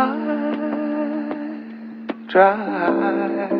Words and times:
I 0.00 0.06
try. 2.30 3.59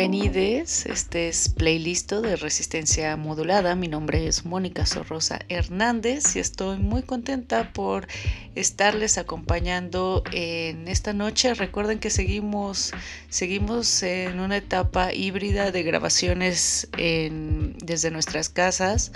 Bienvenidos, 0.00 0.86
este 0.86 1.28
es 1.28 1.50
playlist 1.50 2.10
de 2.10 2.36
resistencia 2.36 3.18
modulada. 3.18 3.74
Mi 3.74 3.86
nombre 3.86 4.26
es 4.26 4.46
Mónica 4.46 4.86
Sorrosa 4.86 5.40
Hernández 5.50 6.36
y 6.36 6.38
estoy 6.38 6.78
muy 6.78 7.02
contenta 7.02 7.74
por 7.74 8.08
estarles 8.54 9.18
acompañando 9.18 10.24
en 10.32 10.88
esta 10.88 11.12
noche. 11.12 11.52
Recuerden 11.52 11.98
que 11.98 12.08
seguimos, 12.08 12.92
seguimos 13.28 14.02
en 14.02 14.40
una 14.40 14.56
etapa 14.56 15.12
híbrida 15.12 15.70
de 15.70 15.82
grabaciones 15.82 16.88
desde 16.96 18.10
nuestras 18.10 18.48
casas. 18.48 19.12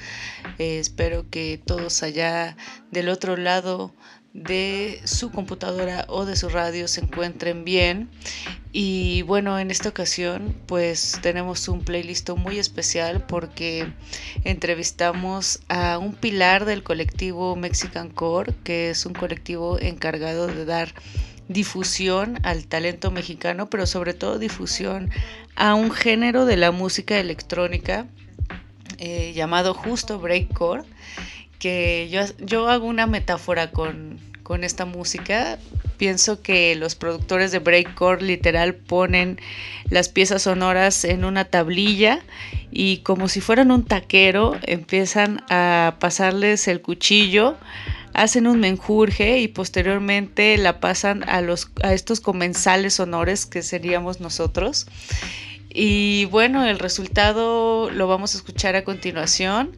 Eh, 0.58 0.80
espero 0.80 1.30
que 1.30 1.58
todos 1.64 2.02
allá 2.02 2.58
del 2.90 3.08
otro 3.08 3.38
lado 3.38 3.94
de 4.34 5.00
su 5.04 5.30
computadora 5.30 6.06
o 6.08 6.26
de 6.26 6.34
su 6.36 6.48
radio 6.48 6.88
se 6.88 7.00
encuentren 7.00 7.64
bien. 7.64 8.10
Y 8.72 9.22
bueno, 9.22 9.58
en 9.60 9.70
esta 9.70 9.88
ocasión 9.88 10.56
pues 10.66 11.18
tenemos 11.22 11.68
un 11.68 11.82
playlist 11.84 12.28
muy 12.30 12.58
especial 12.58 13.24
porque 13.24 13.86
entrevistamos 14.42 15.60
a 15.68 15.98
un 15.98 16.14
pilar 16.14 16.64
del 16.64 16.82
colectivo 16.82 17.54
Mexican 17.54 18.10
Core, 18.10 18.52
que 18.64 18.90
es 18.90 19.06
un 19.06 19.14
colectivo 19.14 19.78
encargado 19.78 20.48
de 20.48 20.64
dar 20.64 20.92
difusión 21.48 22.40
al 22.42 22.66
talento 22.66 23.12
mexicano, 23.12 23.70
pero 23.70 23.86
sobre 23.86 24.14
todo 24.14 24.40
difusión 24.40 25.10
a 25.54 25.74
un 25.74 25.92
género 25.92 26.44
de 26.44 26.56
la 26.56 26.72
música 26.72 27.20
electrónica 27.20 28.06
eh, 28.98 29.32
llamado 29.32 29.74
justo 29.74 30.18
breakcore 30.18 30.82
que 31.64 32.10
yo, 32.10 32.20
yo 32.44 32.68
hago 32.68 32.86
una 32.86 33.06
metáfora 33.06 33.70
con, 33.70 34.20
con 34.42 34.64
esta 34.64 34.84
música. 34.84 35.58
Pienso 35.96 36.42
que 36.42 36.76
los 36.76 36.94
productores 36.94 37.52
de 37.52 37.58
breakcore 37.58 38.20
literal 38.20 38.74
ponen 38.74 39.40
las 39.88 40.10
piezas 40.10 40.42
sonoras 40.42 41.06
en 41.06 41.24
una 41.24 41.46
tablilla 41.46 42.20
y 42.70 42.98
como 42.98 43.28
si 43.28 43.40
fueran 43.40 43.70
un 43.70 43.82
taquero 43.82 44.58
empiezan 44.66 45.42
a 45.48 45.96
pasarles 46.00 46.68
el 46.68 46.82
cuchillo, 46.82 47.56
hacen 48.12 48.46
un 48.46 48.60
menjurje 48.60 49.38
y 49.38 49.48
posteriormente 49.48 50.58
la 50.58 50.80
pasan 50.80 51.26
a, 51.26 51.40
los, 51.40 51.70
a 51.82 51.94
estos 51.94 52.20
comensales 52.20 52.92
sonores 52.92 53.46
que 53.46 53.62
seríamos 53.62 54.20
nosotros. 54.20 54.86
Y 55.76 56.26
bueno, 56.26 56.64
el 56.64 56.78
resultado 56.78 57.90
lo 57.90 58.06
vamos 58.06 58.34
a 58.34 58.38
escuchar 58.38 58.76
a 58.76 58.84
continuación. 58.84 59.72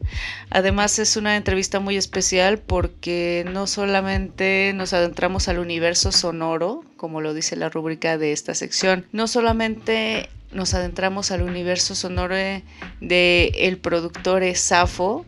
Además 0.51 0.99
es 0.99 1.17
una 1.17 1.35
entrevista 1.35 1.79
muy 1.79 1.97
especial 1.97 2.59
porque 2.59 3.43
no 3.51 3.65
solamente 3.65 4.73
nos 4.75 4.93
adentramos 4.93 5.47
al 5.47 5.57
universo 5.57 6.11
sonoro, 6.11 6.83
como 6.97 7.19
lo 7.19 7.33
dice 7.33 7.55
la 7.55 7.69
rúbrica 7.69 8.19
de 8.19 8.31
esta 8.31 8.53
sección, 8.53 9.07
no 9.11 9.27
solamente 9.27 10.29
nos 10.51 10.75
adentramos 10.75 11.31
al 11.31 11.41
universo 11.41 11.95
sonoro 11.95 12.35
de 12.35 13.51
el 13.55 13.77
productor 13.79 14.43
Safo, 14.55 15.25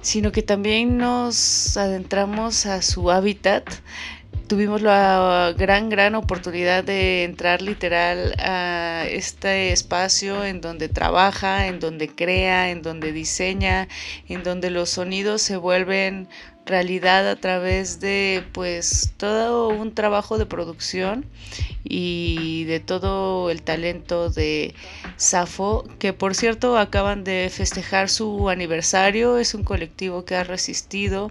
sino 0.00 0.30
que 0.30 0.42
también 0.42 0.96
nos 0.96 1.76
adentramos 1.76 2.66
a 2.66 2.82
su 2.82 3.10
hábitat 3.10 3.68
tuvimos 4.46 4.82
la 4.82 5.54
gran, 5.56 5.88
gran 5.88 6.14
oportunidad 6.14 6.84
de 6.84 7.24
entrar 7.24 7.62
literal 7.62 8.34
a 8.38 9.04
este 9.08 9.72
espacio 9.72 10.44
en 10.44 10.60
donde 10.60 10.88
trabaja, 10.88 11.66
en 11.66 11.80
donde 11.80 12.08
crea, 12.08 12.70
en 12.70 12.82
donde 12.82 13.12
diseña, 13.12 13.88
en 14.28 14.42
donde 14.42 14.70
los 14.70 14.90
sonidos 14.90 15.42
se 15.42 15.56
vuelven 15.56 16.28
realidad 16.66 17.28
a 17.28 17.36
través 17.36 18.00
de 18.00 18.42
pues 18.52 19.12
todo 19.18 19.68
un 19.68 19.94
trabajo 19.94 20.38
de 20.38 20.46
producción 20.46 21.26
y 21.82 22.64
de 22.64 22.80
todo 22.80 23.50
el 23.50 23.62
talento 23.62 24.30
de 24.30 24.74
Safo 25.16 25.84
que 25.98 26.14
por 26.14 26.34
cierto 26.34 26.78
acaban 26.78 27.22
de 27.22 27.50
festejar 27.52 28.08
su 28.08 28.48
aniversario. 28.48 29.38
Es 29.38 29.54
un 29.54 29.64
colectivo 29.64 30.24
que 30.24 30.36
ha 30.36 30.44
resistido 30.44 31.30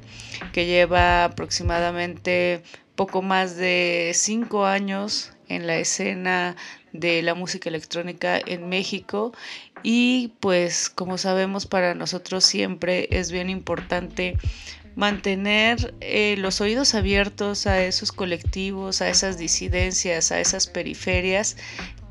que 0.51 0.68
lleva 0.68 1.25
aproximadamente 1.25 2.62
poco 2.95 3.21
más 3.21 3.55
de 3.57 4.11
cinco 4.13 4.65
años 4.65 5.31
en 5.47 5.67
la 5.67 5.77
escena 5.77 6.55
de 6.91 7.21
la 7.21 7.35
música 7.35 7.69
electrónica 7.69 8.39
en 8.45 8.69
México. 8.69 9.33
Y 9.81 10.33
pues 10.39 10.89
como 10.89 11.17
sabemos 11.17 11.65
para 11.65 11.95
nosotros 11.95 12.45
siempre 12.45 13.07
es 13.11 13.31
bien 13.31 13.49
importante 13.49 14.37
mantener 14.95 15.95
eh, 16.01 16.35
los 16.37 16.61
oídos 16.61 16.93
abiertos 16.93 17.65
a 17.65 17.83
esos 17.83 18.11
colectivos, 18.11 19.01
a 19.01 19.09
esas 19.09 19.37
disidencias, 19.37 20.31
a 20.31 20.39
esas 20.39 20.67
periferias 20.67 21.57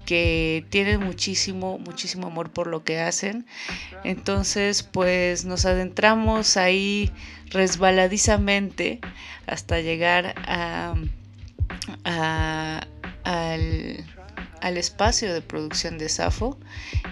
que 0.05 0.65
tienen 0.71 1.01
muchísimo, 1.01 1.79
muchísimo 1.79 2.27
amor 2.29 2.51
por 2.51 2.67
lo 2.67 2.85
que 2.85 3.01
hacen. 3.01 3.47
Entonces, 4.05 4.83
pues 4.83 5.45
nos 5.45 5.65
adentramos 5.65 6.57
ahí 6.57 7.11
resbaladizamente 7.51 9.01
hasta 9.47 9.81
llegar 9.81 10.35
a, 10.47 10.95
al, 13.25 14.05
al, 14.61 14.77
espacio 14.77 15.33
de 15.33 15.43
producción 15.43 15.99
de 15.99 16.09
Safo 16.09 16.59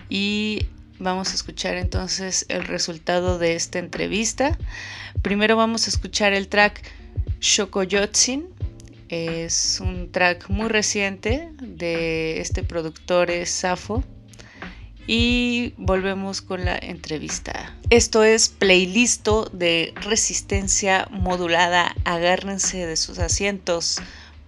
y 0.09 0.67
vamos 0.99 1.33
a 1.33 1.35
escuchar 1.35 1.77
entonces 1.77 2.47
el 2.49 2.65
resultado 2.65 3.39
de 3.39 3.55
esta 3.55 3.79
entrevista. 3.79 4.59
Primero 5.23 5.57
vamos 5.57 5.87
a 5.87 5.91
escuchar 5.91 6.33
el 6.33 6.49
track 6.49 6.83
Shokoyotsin. 7.41 8.60
Es 9.11 9.81
un 9.81 10.13
track 10.13 10.49
muy 10.51 10.69
reciente 10.69 11.51
de 11.61 12.41
este 12.41 12.63
productor 12.63 13.29
Safo 13.45 14.05
y 15.05 15.75
volvemos 15.79 16.41
con 16.43 16.65
la 16.65 16.79
entrevista. 16.79 17.77
Esto 17.91 18.23
es 18.23 18.51
playlist 18.51 19.27
de 19.53 19.93
resistencia 19.97 21.09
modulada. 21.11 21.93
Agárrense 22.05 22.87
de 22.87 22.95
sus 22.97 23.19
asientos 23.19 23.97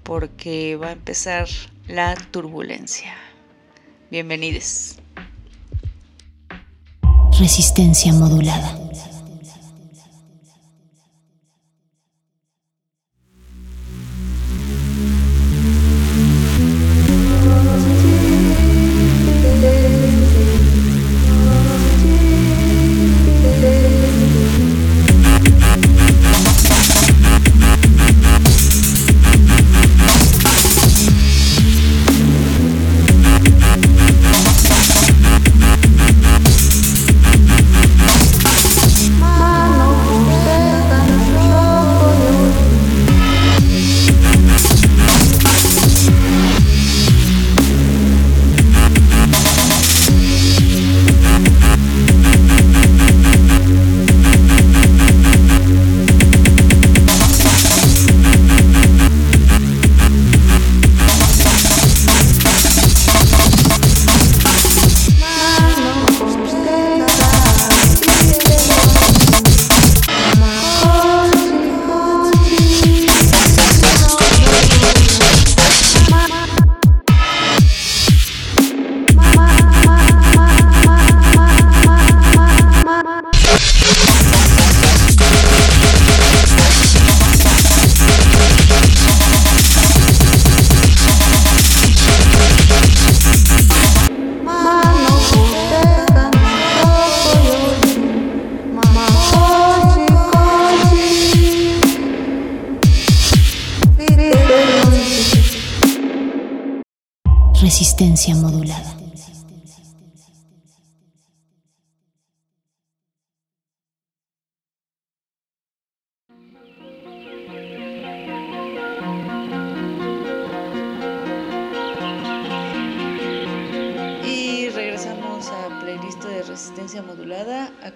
porque 0.05 0.77
va 0.77 0.91
a 0.91 0.93
empezar 0.93 1.49
la 1.89 2.15
turbulencia. 2.15 3.17
Bienvenidos. 4.13 4.95
Resistencia 7.37 8.13
modulada. 8.13 8.79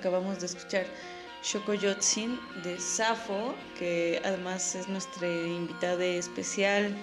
Acabamos 0.07 0.39
de 0.39 0.47
escuchar 0.47 0.87
Shokoyotsin 1.43 2.39
de 2.63 2.79
Safo, 2.79 3.57
que 3.77 4.23
además 4.25 4.77
es 4.77 4.89
nuestra 4.89 5.27
invitada 5.27 6.05
especial 6.05 6.97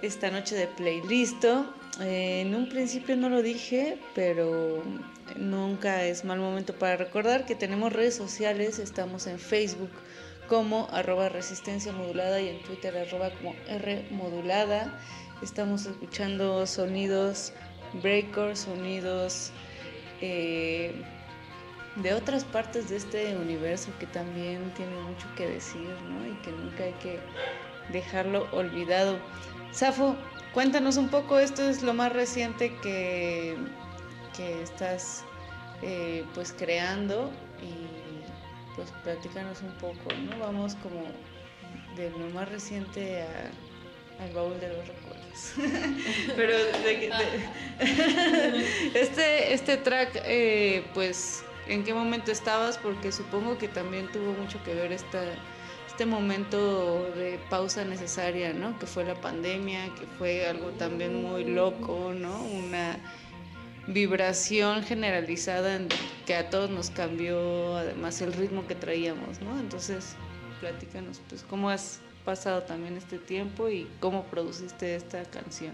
esta 0.00 0.30
noche 0.30 0.54
de 0.54 0.68
playlist. 0.68 1.44
Eh, 2.02 2.42
en 2.42 2.54
un 2.54 2.68
principio 2.68 3.16
no 3.16 3.28
lo 3.28 3.42
dije, 3.42 3.98
pero 4.14 4.80
nunca 5.34 6.04
es 6.04 6.24
mal 6.24 6.38
momento 6.38 6.72
para 6.72 6.96
recordar 6.96 7.46
que 7.46 7.56
tenemos 7.56 7.92
redes 7.92 8.14
sociales, 8.14 8.78
estamos 8.78 9.26
en 9.26 9.40
Facebook 9.40 9.90
como 10.46 10.86
arroba 10.92 11.28
resistencia 11.28 11.90
modulada 11.90 12.40
y 12.40 12.50
en 12.50 12.62
Twitter 12.62 12.96
arroba 12.96 13.30
como 13.30 13.56
R. 13.66 14.04
Estamos 15.42 15.86
escuchando 15.86 16.64
sonidos 16.64 17.52
breakers, 18.02 18.60
sonidos 18.60 19.50
eh, 20.20 20.92
de 21.96 22.14
otras 22.14 22.44
partes 22.44 22.88
de 22.90 22.96
este 22.96 23.36
universo 23.36 23.90
que 23.98 24.06
también 24.06 24.72
tiene 24.74 24.94
mucho 25.00 25.26
que 25.36 25.48
decir, 25.48 25.88
¿no? 26.08 26.26
Y 26.26 26.34
que 26.42 26.52
nunca 26.52 26.84
hay 26.84 26.92
que 26.94 27.18
dejarlo 27.90 28.48
olvidado. 28.52 29.18
Safo, 29.72 30.16
cuéntanos 30.52 30.96
un 30.96 31.08
poco, 31.08 31.38
esto 31.38 31.62
es 31.62 31.82
lo 31.82 31.94
más 31.94 32.12
reciente 32.12 32.76
que, 32.82 33.56
que 34.36 34.62
estás 34.62 35.24
eh, 35.82 36.24
pues 36.34 36.54
creando 36.56 37.30
y 37.62 38.74
pues 38.74 38.90
platícanos 39.02 39.62
un 39.62 39.72
poco, 39.78 40.14
¿no? 40.28 40.38
Vamos 40.38 40.74
como 40.76 41.02
de 41.96 42.10
lo 42.10 42.28
más 42.34 42.48
reciente 42.50 43.22
a, 43.22 44.22
al 44.22 44.32
baúl 44.32 44.60
de 44.60 44.68
los 44.68 44.86
recuerdos. 44.86 45.54
Pero 46.36 46.52
de, 46.56 46.72
de, 46.84 47.10
este, 49.00 49.54
este 49.54 49.76
track, 49.78 50.20
eh, 50.24 50.84
pues, 50.94 51.42
¿en 51.68 51.84
qué 51.84 51.94
momento 51.94 52.30
estabas? 52.30 52.78
Porque 52.78 53.12
supongo 53.12 53.58
que 53.58 53.68
también 53.68 54.10
tuvo 54.12 54.32
mucho 54.32 54.62
que 54.64 54.74
ver 54.74 54.92
esta 54.92 55.22
este 55.96 56.04
momento 56.04 57.10
de 57.14 57.38
pausa 57.48 57.82
necesaria, 57.86 58.52
¿no? 58.52 58.78
Que 58.78 58.84
fue 58.84 59.04
la 59.04 59.14
pandemia, 59.14 59.86
que 59.94 60.04
fue 60.18 60.46
algo 60.46 60.68
también 60.72 61.22
muy 61.22 61.44
loco, 61.44 62.12
¿no? 62.14 62.42
Una 62.42 62.98
vibración 63.86 64.82
generalizada 64.82 65.80
que 66.26 66.34
a 66.34 66.50
todos 66.50 66.68
nos 66.68 66.90
cambió 66.90 67.78
además 67.78 68.20
el 68.20 68.34
ritmo 68.34 68.66
que 68.66 68.74
traíamos, 68.74 69.40
¿no? 69.40 69.58
Entonces, 69.58 70.16
platícanos, 70.60 71.22
pues, 71.30 71.42
cómo 71.44 71.70
has 71.70 72.00
pasado 72.26 72.64
también 72.64 72.98
este 72.98 73.18
tiempo 73.18 73.70
y 73.70 73.88
cómo 73.98 74.24
produciste 74.24 74.96
esta 74.96 75.24
canción. 75.24 75.72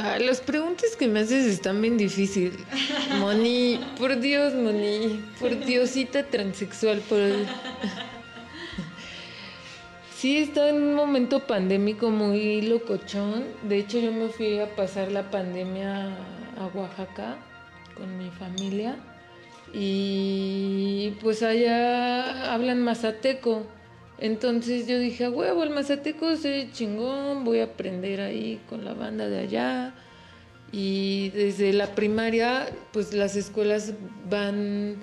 Ah, 0.00 0.16
las 0.20 0.40
preguntas 0.40 0.94
que 0.96 1.08
me 1.08 1.18
haces 1.18 1.44
están 1.44 1.82
bien 1.82 1.98
difíciles. 1.98 2.54
Moni, 3.18 3.80
por 3.98 4.20
Dios, 4.20 4.54
Moni, 4.54 5.20
por 5.40 5.58
Diosita 5.58 6.22
transexual, 6.22 7.00
por 7.00 7.18
Sí, 10.14 10.38
está 10.38 10.68
en 10.68 10.76
un 10.82 10.94
momento 10.94 11.48
pandémico 11.48 12.10
muy 12.10 12.62
locochón. 12.62 13.44
De 13.64 13.78
hecho, 13.78 13.98
yo 13.98 14.12
me 14.12 14.28
fui 14.28 14.60
a 14.60 14.74
pasar 14.76 15.10
la 15.10 15.32
pandemia 15.32 16.06
a 16.60 16.66
Oaxaca 16.74 17.36
con 17.96 18.16
mi 18.18 18.30
familia. 18.30 18.96
Y 19.72 21.16
pues 21.20 21.42
allá 21.42 22.54
hablan 22.54 22.82
mazateco. 22.82 23.66
Entonces 24.20 24.86
yo 24.86 24.98
dije, 24.98 25.24
a 25.24 25.30
huevo, 25.30 25.62
el 25.62 25.70
mazateco 25.70 26.28
es 26.30 26.42
chingón, 26.72 27.44
voy 27.44 27.60
a 27.60 27.64
aprender 27.64 28.20
ahí 28.20 28.60
con 28.68 28.84
la 28.84 28.94
banda 28.94 29.28
de 29.28 29.38
allá. 29.38 29.94
Y 30.72 31.30
desde 31.30 31.72
la 31.72 31.94
primaria, 31.94 32.68
pues 32.92 33.14
las 33.14 33.36
escuelas 33.36 33.94
van 34.28 34.96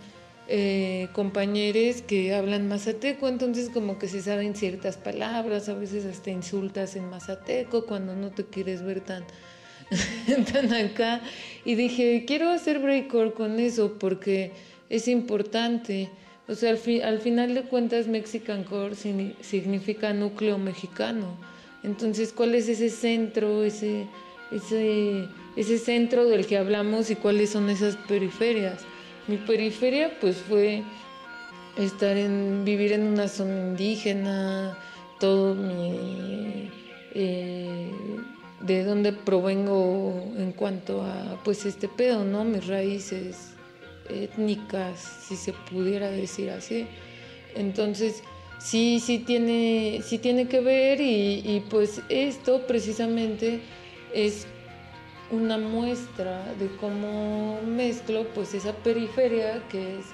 eh, 0.48 1.08
compañeros 1.14 2.04
que 2.04 2.36
hablan 2.36 2.68
mazateco, 2.68 3.28
entonces 3.28 3.70
como 3.70 3.98
que 3.98 4.08
se 4.08 4.22
saben 4.22 4.54
ciertas 4.54 4.96
palabras, 4.96 5.70
a 5.70 5.74
veces 5.74 6.06
hasta 6.06 6.30
insultas 6.30 6.96
en 6.96 7.10
mazateco 7.10 7.88
cuando 7.88 8.16
no 8.16 8.30
te 8.30 8.46
quieres 8.46 8.84
ver 8.84 9.02
tan, 9.02 9.24
tan 10.54 10.72
acá. 10.74 11.22
Y 11.64 11.74
dije, 11.74 12.26
quiero 12.28 12.50
hacer 12.50 12.80
breakcore 12.80 13.34
con 13.34 13.60
eso 13.60 13.98
porque 13.98 14.52
es 14.90 15.08
importante. 15.08 16.12
O 16.48 16.54
sea, 16.54 16.70
al, 16.70 16.78
fi 16.78 17.02
al 17.02 17.20
final 17.20 17.56
de 17.56 17.64
cuentas, 17.64 18.08
Mexican 18.08 18.64
Core 18.64 18.96
significa 18.96 20.14
núcleo 20.14 20.58
mexicano. 20.60 21.36
Entonces, 21.84 22.32
¿cuál 22.34 22.54
es 22.54 22.68
ese 22.70 22.90
centro, 22.90 23.64
ese, 23.64 24.06
ese, 24.52 25.28
ese 25.56 25.78
centro 25.80 26.26
del 26.28 26.46
que 26.46 26.58
hablamos 26.58 27.10
y 27.10 27.16
cuáles 27.16 27.50
son 27.50 27.70
esas 27.70 27.96
periferias? 27.96 28.84
Mi 29.28 29.38
periferia, 29.38 30.20
pues, 30.22 30.38
fue 30.38 30.84
estar 31.78 32.16
en, 32.16 32.64
vivir 32.64 32.94
en 32.94 33.04
una 33.04 33.28
zona 33.28 33.70
indígena, 33.70 34.78
todo 35.20 35.56
mi... 35.56 36.70
Eh, 37.16 37.92
de 38.62 38.84
dónde 38.84 39.14
provengo 39.14 40.32
en 40.38 40.52
cuanto 40.52 41.02
a, 41.02 41.40
pues, 41.44 41.66
este 41.66 41.88
pedo, 41.88 42.24
¿no? 42.24 42.44
Mis 42.44 42.68
raíces 42.68 43.55
étnicas, 44.10 45.00
si 45.00 45.36
se 45.36 45.54
pudiera 45.54 46.10
decir 46.10 46.50
así. 46.50 46.88
Entonces, 47.56 48.24
sí, 48.60 49.00
sí 49.00 49.20
tiene, 49.20 50.02
sí 50.04 50.18
tiene 50.20 50.48
que 50.48 50.60
ver 50.60 51.00
y, 51.02 51.64
pues 51.70 52.02
esto 52.10 52.66
precisamente 52.68 53.62
es 54.14 54.48
una 55.32 55.58
muestra 55.58 56.54
de 56.60 56.68
cómo 56.78 57.60
mezclo 57.66 58.28
pues 58.36 58.54
esa 58.54 58.74
periferia 58.74 59.64
que 59.70 59.98
es 59.98 60.06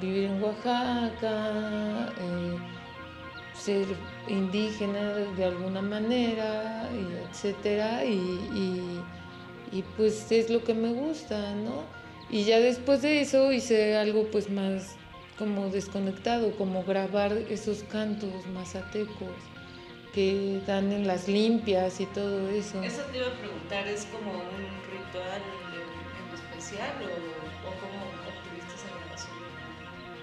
vivir 0.00 0.24
en 0.24 0.42
Oaxaca, 0.42 2.12
eh, 2.20 2.58
ser 3.54 3.86
indígena 4.28 5.12
de 5.36 5.44
alguna 5.44 5.82
manera, 5.82 6.88
etcétera, 7.30 8.04
y 8.04 9.02
pues 9.96 10.30
es 10.32 10.50
lo 10.50 10.62
que 10.64 10.74
me 10.74 10.92
gusta, 10.92 11.54
¿no? 11.54 11.99
Y 12.30 12.44
ya 12.44 12.60
después 12.60 13.02
de 13.02 13.20
eso 13.20 13.52
hice 13.52 13.96
algo 13.96 14.28
pues 14.30 14.50
más 14.50 14.94
como 15.38 15.68
desconectado, 15.68 16.52
como 16.56 16.84
grabar 16.84 17.32
esos 17.32 17.82
cantos 17.84 18.46
mazatecos 18.54 19.32
que 20.14 20.60
dan 20.66 20.92
en 20.92 21.06
las 21.06 21.28
limpias 21.28 22.00
y 22.00 22.06
todo 22.06 22.48
eso. 22.50 22.82
Eso 22.82 23.02
te 23.10 23.18
iba 23.18 23.28
a 23.28 23.38
preguntar, 23.38 23.88
¿es 23.88 24.04
como 24.06 24.32
un 24.32 24.66
ritual 24.90 25.40
en 26.18 26.34
especial 26.34 26.90
o, 27.00 27.68
o 27.68 27.72
cómo 27.80 28.04
obtuviste 28.28 28.74
esa 28.76 28.88
grabación? 28.96 29.34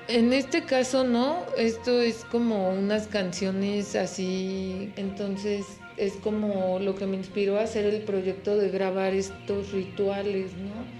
En 0.07 0.33
este 0.33 0.63
caso 0.63 1.03
no, 1.03 1.43
esto 1.57 2.01
es 2.01 2.25
como 2.25 2.69
unas 2.69 3.07
canciones 3.07 3.95
así, 3.95 4.93
entonces 4.97 5.65
es 5.97 6.13
como 6.17 6.79
lo 6.79 6.95
que 6.95 7.05
me 7.05 7.17
inspiró 7.17 7.57
a 7.59 7.63
hacer 7.63 7.85
el 7.85 8.03
proyecto 8.03 8.55
de 8.55 8.69
grabar 8.69 9.13
estos 9.13 9.71
rituales, 9.71 10.53
¿no? 10.53 10.96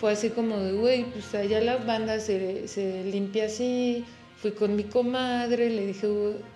Fue 0.00 0.12
así 0.12 0.30
como 0.30 0.56
de, 0.58 0.72
güey, 0.72 1.04
pues 1.12 1.34
allá 1.34 1.60
la 1.60 1.76
banda 1.76 2.18
se, 2.20 2.66
se, 2.68 3.04
limpia 3.04 3.44
así. 3.44 4.06
Fui 4.40 4.52
con 4.52 4.74
mi 4.74 4.84
comadre, 4.84 5.68
le 5.68 5.88
dije, 5.88 6.08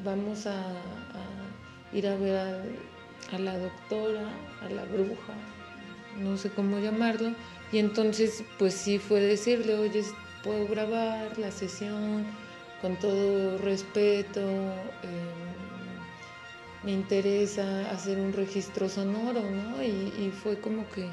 vamos 0.03 0.47
a, 0.47 0.65
ir 1.93 2.07
a 2.09 2.17
ver 2.17 2.37
a, 2.37 3.37
a, 3.37 3.39
la 3.39 3.59
doctora, 3.59 4.27
a 4.63 4.71
la 4.71 4.85
bruja, 4.87 5.35
no 6.19 6.39
sé 6.39 6.49
cómo 6.49 6.79
llamarlo. 6.79 7.33
Y 7.71 7.79
entonces, 7.79 8.43
pues 8.59 8.73
sí 8.73 8.99
fue 8.99 9.21
decirle, 9.21 9.75
oye, 9.75 10.03
puedo 10.43 10.67
grabar 10.67 11.39
la 11.39 11.51
sesión 11.51 12.25
con 12.81 12.99
todo 12.99 13.59
respeto. 13.59 14.41
Eh, 14.41 15.35
me 16.83 16.93
interesa 16.93 17.91
hacer 17.91 18.19
un 18.19 18.33
registro 18.33 18.89
sonoro, 18.89 19.43
¿no? 19.43 19.83
Y 19.83 20.31
fue 20.31 20.59
como 20.61 20.89
que 20.91 21.11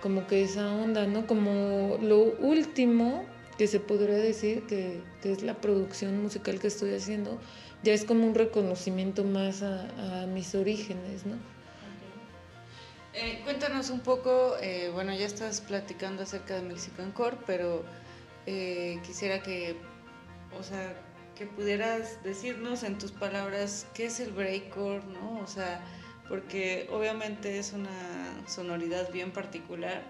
como 0.00 0.26
que 0.26 0.42
esa 0.42 0.72
onda, 0.74 1.06
¿no? 1.06 1.26
Como 1.26 1.98
lo 2.00 2.18
último 2.18 3.24
que 3.58 3.66
se 3.66 3.80
podría 3.80 4.16
decir 4.16 4.66
que, 4.66 5.00
es 5.24 5.42
la 5.42 5.54
producción 5.54 6.22
musical 6.22 6.60
que 6.60 6.68
estoy 6.68 6.94
haciendo, 6.94 7.38
ya 7.82 7.92
es 7.92 8.04
como 8.04 8.26
un 8.26 8.34
reconocimiento 8.34 9.24
más 9.24 9.62
a, 9.62 10.22
a 10.22 10.26
mis 10.26 10.54
orígenes, 10.54 11.26
¿no? 11.26 11.36
Eh, 13.18 13.40
cuéntanos 13.44 13.88
un 13.88 14.00
poco, 14.00 14.56
eh, 14.60 14.90
bueno, 14.92 15.14
ya 15.14 15.24
estás 15.24 15.62
platicando 15.62 16.24
acerca 16.24 16.56
de 16.56 16.60
Mexican 16.60 17.12
Core, 17.12 17.38
pero 17.46 17.82
eh, 18.44 19.00
quisiera 19.06 19.42
que, 19.42 19.74
o 20.58 20.62
sea, 20.62 20.94
que 21.34 21.46
pudieras 21.46 22.22
decirnos 22.24 22.82
en 22.82 22.98
tus 22.98 23.12
palabras 23.12 23.86
qué 23.94 24.06
es 24.06 24.20
el 24.20 24.32
breakcore, 24.32 25.02
¿no? 25.06 25.40
O 25.40 25.46
sea, 25.46 25.80
porque 26.28 26.88
obviamente 26.90 27.58
es 27.58 27.72
una 27.72 28.46
sonoridad 28.46 29.10
bien 29.12 29.32
particular, 29.32 30.02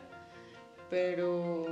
pero 0.91 1.67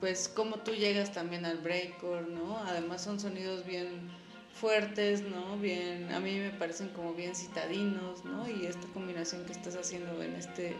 pues 0.00 0.28
cómo 0.28 0.56
tú 0.56 0.72
llegas 0.72 1.12
también 1.12 1.44
al 1.44 1.58
breakcore, 1.58 2.26
¿no? 2.26 2.58
Además 2.58 3.02
son 3.02 3.20
sonidos 3.20 3.64
bien 3.64 4.10
fuertes, 4.54 5.22
¿no? 5.22 5.56
Bien, 5.58 6.12
a 6.12 6.20
mí 6.20 6.38
me 6.38 6.50
parecen 6.50 6.88
como 6.90 7.14
bien 7.14 7.34
citadinos, 7.34 8.24
¿no? 8.24 8.48
Y 8.48 8.66
esta 8.66 8.86
combinación 8.88 9.44
que 9.46 9.52
estás 9.52 9.76
haciendo 9.76 10.22
en 10.22 10.34
este 10.34 10.74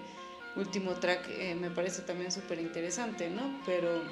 último 0.57 0.93
track 0.93 1.29
eh, 1.31 1.55
me 1.55 1.71
parece 1.71 2.03
también 2.03 2.31
súper 2.31 2.61
interesante, 2.61 3.31
¿no? 3.31 3.61
Pero 3.67 4.03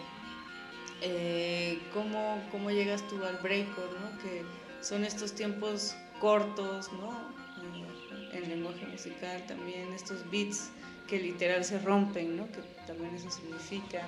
eh, 1.01 1.81
¿cómo, 1.93 2.43
¿cómo, 2.51 2.71
llegas 2.71 3.07
tú 3.09 3.25
al 3.25 3.37
breakcore, 3.39 3.93
¿no? 4.01 4.19
Que 4.19 4.43
son 4.81 5.05
estos 5.05 5.33
tiempos 5.33 5.95
cortos, 6.21 6.93
¿no? 6.93 7.42
En 8.43 8.51
lenguaje 8.51 8.87
musical 8.87 9.45
también, 9.47 9.93
estos 9.93 10.29
beats 10.31 10.71
que 11.09 11.19
literal 11.19 11.65
se 11.65 11.79
rompen, 11.79 12.37
¿no? 12.37 12.51
Que 12.53 12.61
también 12.87 13.15
eso 13.15 13.31
significa. 13.31 14.03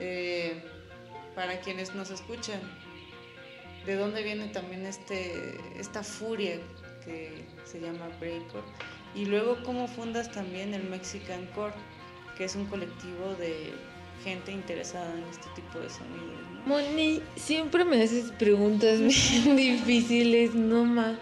Eh, 0.00 0.62
para 1.34 1.60
quienes 1.60 1.94
nos 1.94 2.10
escuchan, 2.10 2.60
de 3.86 3.96
dónde 3.96 4.22
viene 4.22 4.48
también 4.48 4.86
este, 4.86 5.58
esta 5.78 6.02
furia 6.02 6.58
que 7.04 7.44
se 7.64 7.80
llama 7.80 8.08
breakcore 8.20 8.64
y 9.14 9.26
luego 9.26 9.62
cómo 9.64 9.86
fundas 9.86 10.30
también 10.30 10.74
el 10.74 10.84
Mexican 10.84 11.46
Core, 11.54 11.74
que 12.36 12.44
es 12.44 12.56
un 12.56 12.66
colectivo 12.66 13.34
de 13.38 13.72
gente 14.24 14.52
interesada 14.52 15.12
en 15.12 15.24
este 15.24 15.46
tipo 15.54 15.78
de 15.78 15.90
sonidos. 15.90 16.40
Moni, 16.66 17.22
siempre 17.36 17.84
me 17.84 18.02
haces 18.02 18.32
preguntas 18.32 18.98
bien 19.44 19.56
difíciles, 19.56 20.54
no 20.54 20.84
más. 20.84 21.16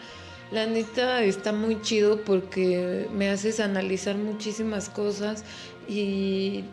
La 0.52 0.66
neta 0.66 1.24
está 1.24 1.52
muy 1.52 1.80
chido 1.80 2.24
porque 2.24 3.08
me 3.12 3.30
haces 3.30 3.58
analizar 3.58 4.16
muchísimas 4.16 4.90
cosas 4.90 5.44
y 5.88 6.64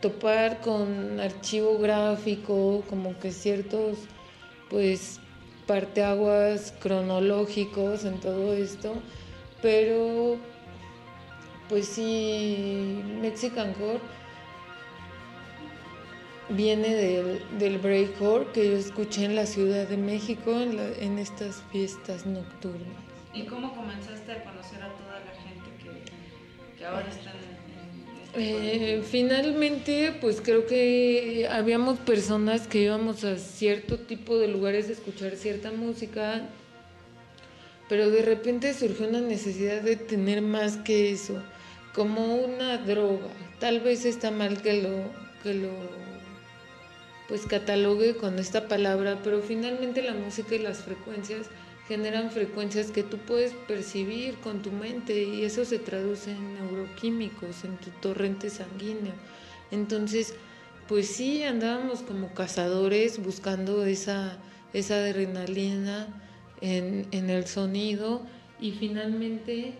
topar 0.00 0.60
con 0.60 1.20
archivo 1.20 1.78
gráfico, 1.78 2.82
como 2.88 3.18
que 3.20 3.30
ciertos, 3.30 3.98
pues, 4.68 5.20
parteaguas 5.66 6.74
cronológicos 6.80 8.04
en 8.04 8.18
todo 8.18 8.52
esto, 8.52 8.94
pero 9.62 10.36
pues 11.68 11.86
sí, 11.86 13.00
Mexican 13.20 13.72
Core 13.74 14.00
viene 16.48 16.94
del, 16.94 17.58
del 17.58 17.78
breakcore 17.78 18.46
que 18.52 18.70
yo 18.70 18.76
escuché 18.76 19.24
en 19.24 19.36
la 19.36 19.46
Ciudad 19.46 19.86
de 19.86 19.96
México 19.96 20.58
en, 20.60 21.18
estas 21.18 21.62
fiestas 21.70 22.26
nocturnas. 22.26 22.99
¿Y 23.32 23.42
cómo 23.44 23.74
comenzaste 23.74 24.32
a 24.32 24.44
conocer 24.44 24.82
a 24.82 24.88
toda 24.88 25.20
la 25.20 25.32
gente 25.42 25.70
que, 26.76 26.84
ahora 26.84 27.08
está 27.08 27.30
en, 27.30 27.60
eh, 28.34 29.02
finalmente, 29.08 30.16
pues 30.20 30.40
creo 30.40 30.66
que 30.66 31.48
habíamos 31.50 31.98
personas 31.98 32.68
que 32.68 32.82
íbamos 32.82 33.24
a 33.24 33.36
cierto 33.36 33.98
tipo 33.98 34.38
de 34.38 34.46
lugares 34.46 34.88
a 34.88 34.92
escuchar 34.92 35.34
cierta 35.34 35.72
música, 35.72 36.42
pero 37.88 38.08
de 38.10 38.22
repente 38.22 38.72
surgió 38.72 39.08
una 39.08 39.20
necesidad 39.20 39.82
de 39.82 39.96
tener 39.96 40.42
más 40.42 40.76
que 40.76 41.10
eso, 41.10 41.42
como 41.92 42.36
una 42.36 42.78
droga. 42.78 43.28
Tal 43.58 43.80
vez 43.80 44.04
está 44.04 44.30
mal 44.30 44.62
que 44.62 44.80
lo, 44.80 45.10
que 45.42 45.54
lo 45.54 45.70
pues 47.26 47.46
catalogue 47.46 48.16
con 48.16 48.38
esta 48.38 48.68
palabra, 48.68 49.18
pero 49.24 49.40
finalmente 49.42 50.02
la 50.02 50.14
música 50.14 50.54
y 50.54 50.60
las 50.60 50.78
frecuencias 50.78 51.48
generan 51.88 52.30
frecuencias 52.30 52.90
que 52.90 53.02
tú 53.02 53.18
puedes 53.18 53.52
percibir 53.52 54.36
con 54.36 54.62
tu 54.62 54.70
mente 54.70 55.24
y 55.24 55.44
eso 55.44 55.64
se 55.64 55.78
traduce 55.78 56.30
en 56.30 56.54
neuroquímicos, 56.54 57.64
en 57.64 57.76
tu 57.78 57.90
torrente 58.00 58.48
sanguíneo. 58.50 59.14
Entonces, 59.70 60.34
pues 60.88 61.08
sí, 61.08 61.42
andábamos 61.42 62.00
como 62.00 62.34
cazadores 62.34 63.22
buscando 63.22 63.84
esa, 63.84 64.38
esa 64.72 64.96
adrenalina 64.96 66.08
en, 66.60 67.06
el 67.12 67.46
sonido 67.46 68.22
y 68.60 68.72
finalmente 68.72 69.74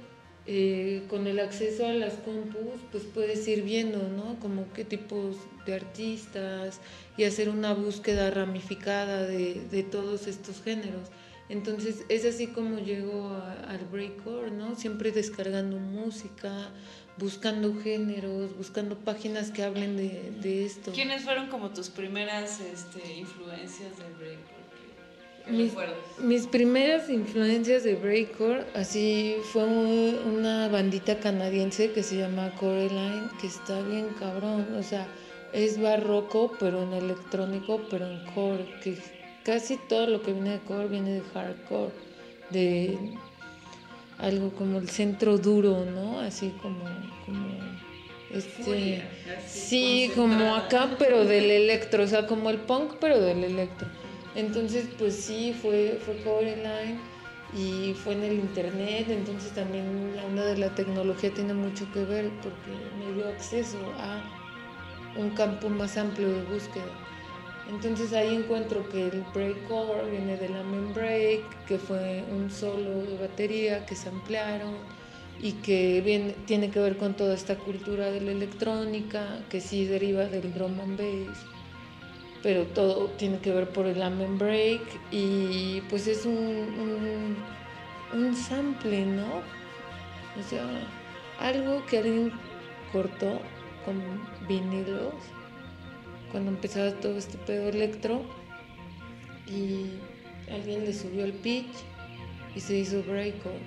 eh, 0.47 1.03
con 1.09 1.27
el 1.27 1.41
acceso 1.41 1.87
a 1.87 1.93
las 1.93 2.15
compus, 2.15 2.81
pues 2.91 3.05
puedes 3.05 3.47
ir 3.47 3.63
viendo, 3.63 4.09
¿no? 4.09 4.39
Como 4.41 4.73
qué 4.73 4.85
tipos 4.85 5.37
de 5.67 5.75
artistas 5.75 6.81
y 7.17 7.25
hacer 7.25 7.51
una 7.51 7.75
búsqueda 7.75 8.31
ramificada 8.31 9.27
de, 9.27 9.63
de 9.71 9.83
todos 9.83 10.27
estos 10.27 10.63
géneros. 10.63 11.09
Entonces 11.51 12.05
es 12.09 12.25
así 12.25 12.47
como 12.47 12.79
llego 12.79 13.37
al 13.67 13.85
breakcore, 13.91 14.53
¿no? 14.53 14.77
Siempre 14.77 15.11
descargando 15.11 15.79
música, 15.79 16.71
buscando 17.17 17.75
géneros, 17.83 18.57
buscando 18.57 18.97
páginas 18.97 19.51
que 19.51 19.65
hablen 19.65 19.97
de, 19.97 20.65
esto. 20.65 20.93
¿Quiénes 20.93 21.25
fueron 21.25 21.49
como 21.49 21.71
tus 21.71 21.89
primeras 21.89 22.61
este, 22.61 23.17
influencias 23.17 23.99
del 23.99 24.13
breakcore? 24.15 24.61
Mis, 25.49 25.73
mis, 26.23 26.47
primeras 26.47 27.11
influencias 27.11 27.83
de 27.83 27.97
breakcore, 27.97 28.65
así 28.75 29.35
fue 29.53 29.65
una 29.65 30.69
bandita 30.69 31.19
canadiense 31.19 31.91
que 31.91 32.05
se 32.05 32.19
llama 32.19 32.53
Coraline, 32.61 33.29
que 33.41 33.49
está 33.49 33.83
bien 33.83 34.11
cabrón, 34.21 34.69
o 34.79 34.83
sea, 34.85 35.09
es 35.53 35.81
barroco, 35.81 36.53
pero 36.61 36.85
en 36.85 36.93
electrónico, 36.93 37.81
pero 37.91 38.07
en 38.07 38.25
core, 38.27 38.67
que 38.85 39.20
casi 39.45 39.77
todo 39.77 40.07
lo 40.07 40.23
que 40.23 40.33
viene 40.33 40.51
de 40.51 40.61
core 40.61 40.89
viene 40.89 41.15
de 41.15 41.23
hardcore, 41.33 41.93
de 42.51 42.99
algo 44.19 44.51
como 44.51 44.79
el 44.79 44.89
centro 44.89 45.39
duro, 45.39 45.85
¿no? 45.85 46.21
Así 46.21 46.53
como, 46.63 46.85
como 47.25 47.47
este, 48.33 49.03
sí, 49.47 50.11
como 50.15 50.55
acá, 50.55 50.91
pero 50.99 51.25
del 51.25 51.51
electro, 51.51 52.05
o 52.05 52.07
sea, 52.07 52.27
como 52.27 52.51
el 52.51 52.59
punk, 52.59 52.95
pero 53.01 53.21
del 53.21 53.45
electro. 53.45 53.89
Entonces, 54.35 54.87
pues 54.99 55.17
sí, 55.17 55.55
fue, 55.61 55.99
fue 56.05 56.43
Line 56.43 56.99
y 57.53 57.95
fue 57.95 58.13
en 58.13 58.23
el 58.23 58.35
internet, 58.35 59.07
entonces 59.09 59.53
también 59.53 60.15
la 60.15 60.25
onda 60.25 60.45
de 60.45 60.59
la 60.59 60.73
tecnología 60.75 61.33
tiene 61.35 61.53
mucho 61.53 61.91
que 61.93 62.05
ver 62.05 62.31
porque 62.43 62.71
me 62.99 63.13
dio 63.15 63.29
acceso 63.29 63.79
a 63.99 64.23
un 65.19 65.31
campo 65.31 65.69
más 65.69 65.97
amplio 65.97 66.29
de 66.29 66.43
búsqueda. 66.45 67.10
Entonces 67.69 68.13
ahí 68.13 68.35
encuentro 68.35 68.89
que 68.89 69.09
el 69.09 69.25
breakcore 69.33 70.11
viene 70.11 70.37
de 70.37 70.49
la 70.49 70.63
break, 70.63 71.67
que 71.67 71.79
fue 71.79 72.25
un 72.31 72.51
solo 72.51 73.03
de 73.03 73.17
batería 73.19 73.87
que 73.87 73.95
se 73.95 74.09
ampliaron 74.09 74.75
y 75.41 75.53
que 75.53 76.35
tiene 76.47 76.71
que 76.71 76.81
ver 76.81 76.97
con 76.97 77.15
toda 77.15 77.35
esta 77.35 77.57
cultura 77.57 78.11
de 78.11 78.21
la 78.21 78.33
electrónica, 78.33 79.45
que 79.49 79.61
sí 79.61 79.87
deriva 79.87 80.25
del 80.25 80.53
drum 80.53 80.79
and 80.81 80.99
bass, 80.99 81.39
pero 82.43 82.65
todo 82.67 83.07
tiene 83.17 83.39
que 83.39 83.53
ver 83.53 83.69
por 83.69 83.87
el 83.87 84.03
amen 84.03 84.39
break 84.39 84.83
y 85.11 85.81
pues 85.83 86.07
es 86.07 86.27
un, 86.27 87.37
un 88.13 88.37
sample, 88.37 89.07
¿no? 89.07 89.43
O 90.39 90.43
sea, 90.49 90.67
algo 91.39 91.85
que 91.87 91.99
alguien 91.99 92.33
cortó 92.93 93.41
con 93.85 93.97
vinilos 94.49 95.15
cuando 96.31 96.51
empezaba 96.51 96.93
todo 96.93 97.17
este 97.17 97.39
pedo 97.39 97.69
electro 97.69 98.23
y 99.47 99.99
alguien 100.53 100.85
le 100.85 100.93
subió 100.93 101.25
el 101.25 101.33
pitch 101.33 101.73
y 102.55 102.61
se 102.61 102.79
hizo 102.79 103.03
breakcore. 103.03 103.59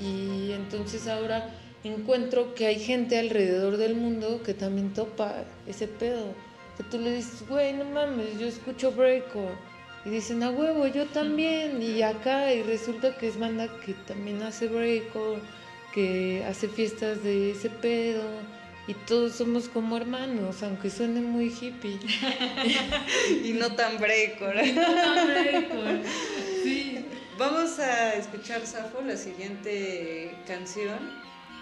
Y, 0.00 0.52
entonces 0.52 1.06
ahora 1.08 1.54
encuentro 1.84 2.54
que 2.54 2.66
hay 2.66 2.78
gente 2.78 3.18
alrededor 3.18 3.76
del 3.76 3.94
mundo 3.94 4.42
que 4.42 4.54
también 4.54 4.92
topa 4.92 5.44
ese 5.66 5.88
pedo. 5.88 6.34
Que 6.76 6.84
tú 6.84 6.98
le 6.98 7.16
dices, 7.16 7.46
güey, 7.48 7.74
no 7.74 7.84
mames, 7.84 8.38
yo 8.38 8.46
escucho 8.46 8.92
breakcore. 8.92 9.54
Y 10.04 10.10
dicen, 10.10 10.42
a 10.42 10.50
huevo, 10.50 10.86
yo 10.86 11.06
también. 11.06 11.82
Y 11.82 12.02
acá, 12.02 12.52
y 12.52 12.62
resulta 12.62 13.16
que 13.16 13.28
es 13.28 13.38
banda 13.38 13.68
que 13.84 13.92
también 13.92 14.42
hace 14.42 14.68
breakcore, 14.68 15.40
que 15.92 16.44
hace 16.48 16.68
fiestas 16.68 17.22
de 17.22 17.50
ese 17.50 17.68
pedo 17.68 18.22
y 18.86 18.94
todos 18.94 19.36
somos 19.36 19.68
como 19.68 19.96
hermanos, 19.96 20.62
aunque 20.62 20.90
suene 20.90 21.20
muy 21.20 21.48
hippie. 21.48 21.98
y 23.44 23.52
no 23.52 23.74
tan 23.74 23.98
breakcore. 23.98 24.72
no 24.72 24.82
tan 24.82 25.26
breakcore. 25.26 26.02
Sí. 26.62 27.04
Vamos 27.38 27.78
a 27.78 28.14
escuchar, 28.14 28.66
Safo, 28.66 29.00
la 29.02 29.16
siguiente 29.16 30.36
canción. 30.46 30.98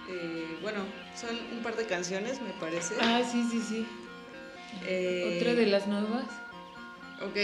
Eh, 0.08 0.58
bueno, 0.62 0.80
son 1.18 1.36
un 1.52 1.62
par 1.62 1.76
de 1.76 1.86
canciones, 1.86 2.40
me 2.40 2.50
parece. 2.58 2.94
Ah, 3.00 3.22
sí, 3.30 3.46
sí, 3.50 3.60
sí. 3.68 3.86
Eh, 4.86 5.36
¿Otra 5.36 5.54
de 5.54 5.66
las 5.66 5.86
nuevas? 5.86 6.24
Ok 7.22 7.36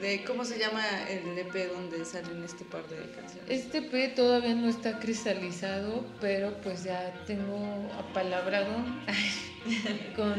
de 0.00 0.24
cómo 0.24 0.44
se 0.44 0.58
llama 0.58 0.82
el 1.08 1.38
EP 1.38 1.72
donde 1.72 2.04
salen 2.04 2.44
este 2.44 2.64
par 2.64 2.86
de 2.88 2.96
canciones. 3.12 3.48
Este 3.48 3.78
EP 3.78 4.14
todavía 4.14 4.54
no 4.54 4.68
está 4.68 4.98
cristalizado, 4.98 6.04
pero 6.20 6.60
pues 6.62 6.84
ya 6.84 7.14
tengo 7.26 7.90
apalabrado 7.98 8.74
con 10.16 10.34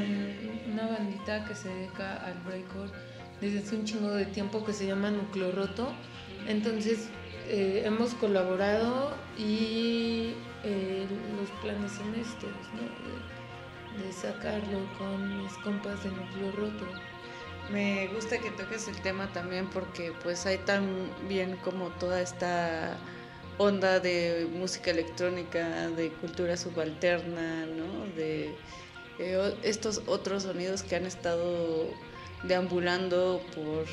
una 0.72 0.88
bandita 0.88 1.46
que 1.46 1.56
se 1.56 1.70
dedica 1.70 2.18
al 2.18 2.36
breakcore 2.46 2.92
desde 3.42 3.60
hace 3.60 3.76
un 3.76 3.86
chingo 3.86 4.10
de 4.12 4.26
tiempo 4.26 4.64
que 4.64 4.74
se 4.74 4.86
llama 4.86 5.12
Núcleo 5.12 5.52
Roto. 5.52 5.92
Entonces 6.48 7.10
eh, 7.48 7.82
hemos 7.86 8.14
colaborado 8.16 9.16
y 9.38 10.34
eh, 10.64 11.08
los 11.40 11.50
planes 11.62 11.92
son 11.92 12.14
estos, 12.16 12.52
¿no? 12.74 14.02
De, 14.02 14.06
de 14.06 14.14
sacarlo 14.14 14.88
con 14.98 15.42
mis 15.42 15.54
compas 15.60 16.04
de 16.04 16.12
Núcleo 16.12 16.52
Roto. 16.52 16.86
Me 17.72 18.08
gusta 18.14 18.38
que 18.40 18.50
toques 18.52 18.88
el 18.88 18.96
tema 19.02 19.32
también 19.34 19.68
porque 19.68 20.14
pues 20.24 20.46
hay 20.46 20.58
también 20.60 21.58
como 21.58 21.90
toda 21.90 22.22
esta 22.22 22.98
onda 23.58 24.00
de 24.00 24.48
música 24.54 24.92
electrónica, 24.92 25.90
de 25.90 26.10
cultura 26.14 26.56
subalterna, 26.56 27.66
¿no? 27.66 28.06
De 28.16 28.56
eh, 29.20 29.56
estos 29.64 30.02
otros 30.08 30.44
sonidos 30.44 30.84
que 30.84 30.96
han 30.96 31.06
estado 31.06 31.88
deambulando 32.44 33.42
por 33.54 33.86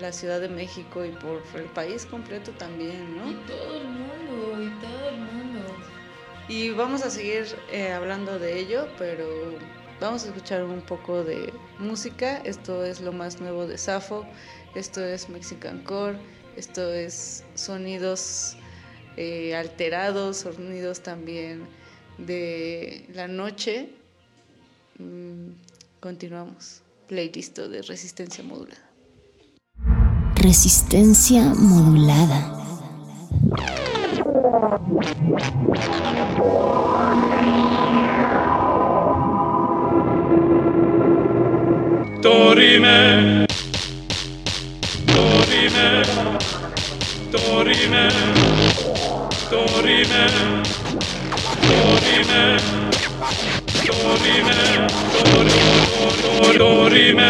la 0.00 0.12
Ciudad 0.12 0.40
de 0.40 0.48
México 0.48 1.04
y 1.04 1.10
por 1.10 1.42
el 1.54 1.66
país 1.66 2.06
completo 2.06 2.50
también, 2.52 3.16
¿no? 3.16 3.30
Y 3.30 3.34
todo 3.46 3.76
el 3.76 3.88
mundo, 3.88 4.62
y 4.62 4.80
todo 4.80 5.08
el 5.10 5.18
mundo. 5.18 5.76
Y 6.48 6.70
vamos 6.70 7.02
a 7.02 7.10
seguir 7.10 7.46
eh, 7.70 7.92
hablando 7.92 8.38
de 8.38 8.58
ello, 8.58 8.88
pero 8.98 9.26
vamos 10.00 10.24
a 10.24 10.28
escuchar 10.28 10.64
un 10.64 10.80
poco 10.82 11.24
de 11.24 11.52
música. 11.78 12.38
Esto 12.38 12.84
es 12.84 13.00
lo 13.00 13.12
más 13.12 13.40
nuevo 13.40 13.66
de 13.66 13.78
Safo, 13.78 14.26
esto 14.74 15.04
es 15.04 15.28
Mexican 15.28 15.82
Core, 15.82 16.18
esto 16.56 16.92
es 16.92 17.44
sonidos 17.54 18.56
eh, 19.16 19.54
alterados, 19.56 20.38
sonidos 20.38 21.00
también 21.00 21.66
de 22.18 23.06
la 23.14 23.28
noche. 23.28 23.90
Mm, 24.98 25.50
continuamos. 26.00 26.82
Playlist 27.06 27.58
de 27.58 27.82
resistencia 27.82 28.44
modulada. 28.44 28.90
Resistencia 30.36 31.42
modulada. 31.54 32.54
Dorime, 42.28 43.46
dorime, 45.06 46.04
dorime, 47.30 48.04
dorime, 49.50 50.24
dorime, 51.66 52.58
dorime, 53.86 54.58
dorime, 55.14 56.58
dorime. 56.58 57.28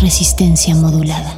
Resistencia 0.00 0.74
modulada. 0.74 1.36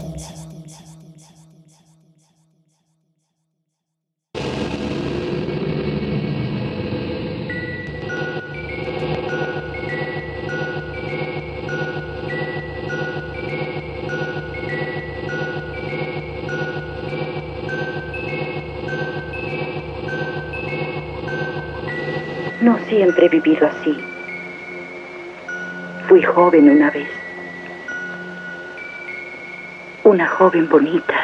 No 22.61 22.79
siempre 22.88 23.27
he 23.27 23.29
vivido 23.29 23.66
así. 23.66 23.96
Fui 26.09 26.22
joven 26.22 26.70
una 26.70 26.90
vez 26.90 27.22
joven 30.33 30.68
bonita. 30.68 31.14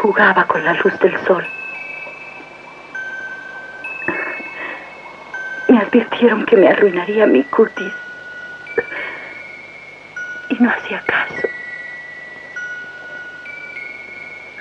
Jugaba 0.00 0.46
con 0.46 0.64
la 0.64 0.74
luz 0.74 0.98
del 1.00 1.16
sol. 1.26 1.46
Me 5.68 5.78
advirtieron 5.78 6.44
que 6.46 6.56
me 6.56 6.68
arruinaría 6.68 7.26
mi 7.26 7.42
cutis. 7.44 7.92
Y 10.48 10.54
no 10.62 10.70
hacía 10.70 11.00
caso. 11.06 11.48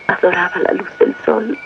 Adoraba 0.08 0.60
la 0.60 0.73
luz 0.73 0.97
del 0.99 1.15
sol. 1.25 1.58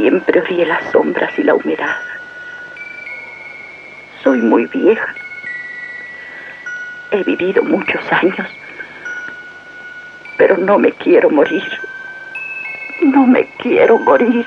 Siempre 0.00 0.40
odié 0.40 0.64
las 0.64 0.82
sombras 0.92 1.38
y 1.38 1.42
la 1.42 1.54
humedad. 1.54 1.94
Soy 4.24 4.40
muy 4.40 4.64
vieja. 4.64 5.14
He 7.10 7.22
vivido 7.22 7.62
muchos 7.62 8.00
años, 8.10 8.48
pero 10.38 10.56
no 10.56 10.78
me 10.78 10.90
quiero 10.92 11.28
morir. 11.28 11.70
No 13.02 13.26
me 13.26 13.44
quiero 13.58 13.98
morir. 13.98 14.46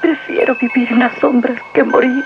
Prefiero 0.00 0.54
vivir 0.54 0.92
en 0.92 1.00
las 1.00 1.18
sombras 1.18 1.60
que 1.74 1.82
morir. 1.82 2.24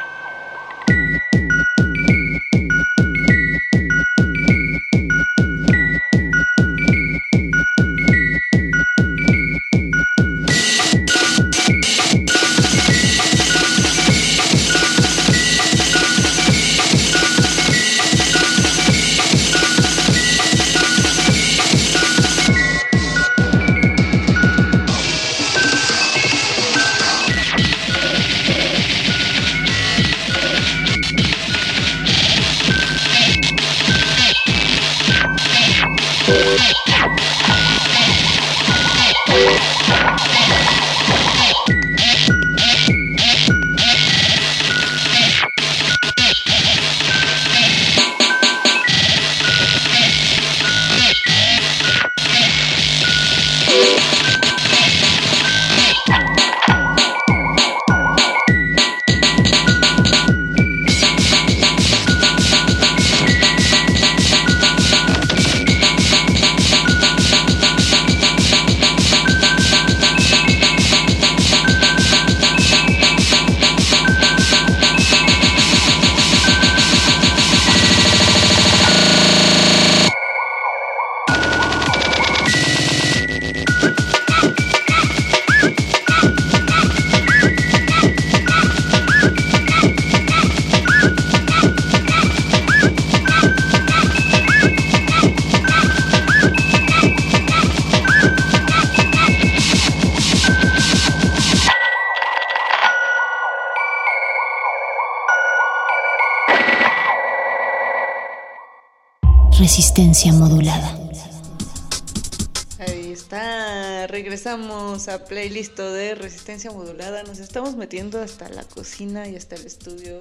Playlist 115.18 115.78
de 115.78 116.14
Resistencia 116.14 116.70
Modulada. 116.70 117.22
Nos 117.24 117.38
estamos 117.38 117.76
metiendo 117.76 118.20
hasta 118.20 118.48
la 118.48 118.64
cocina 118.64 119.28
y 119.28 119.36
hasta 119.36 119.56
el 119.56 119.66
estudio 119.66 120.18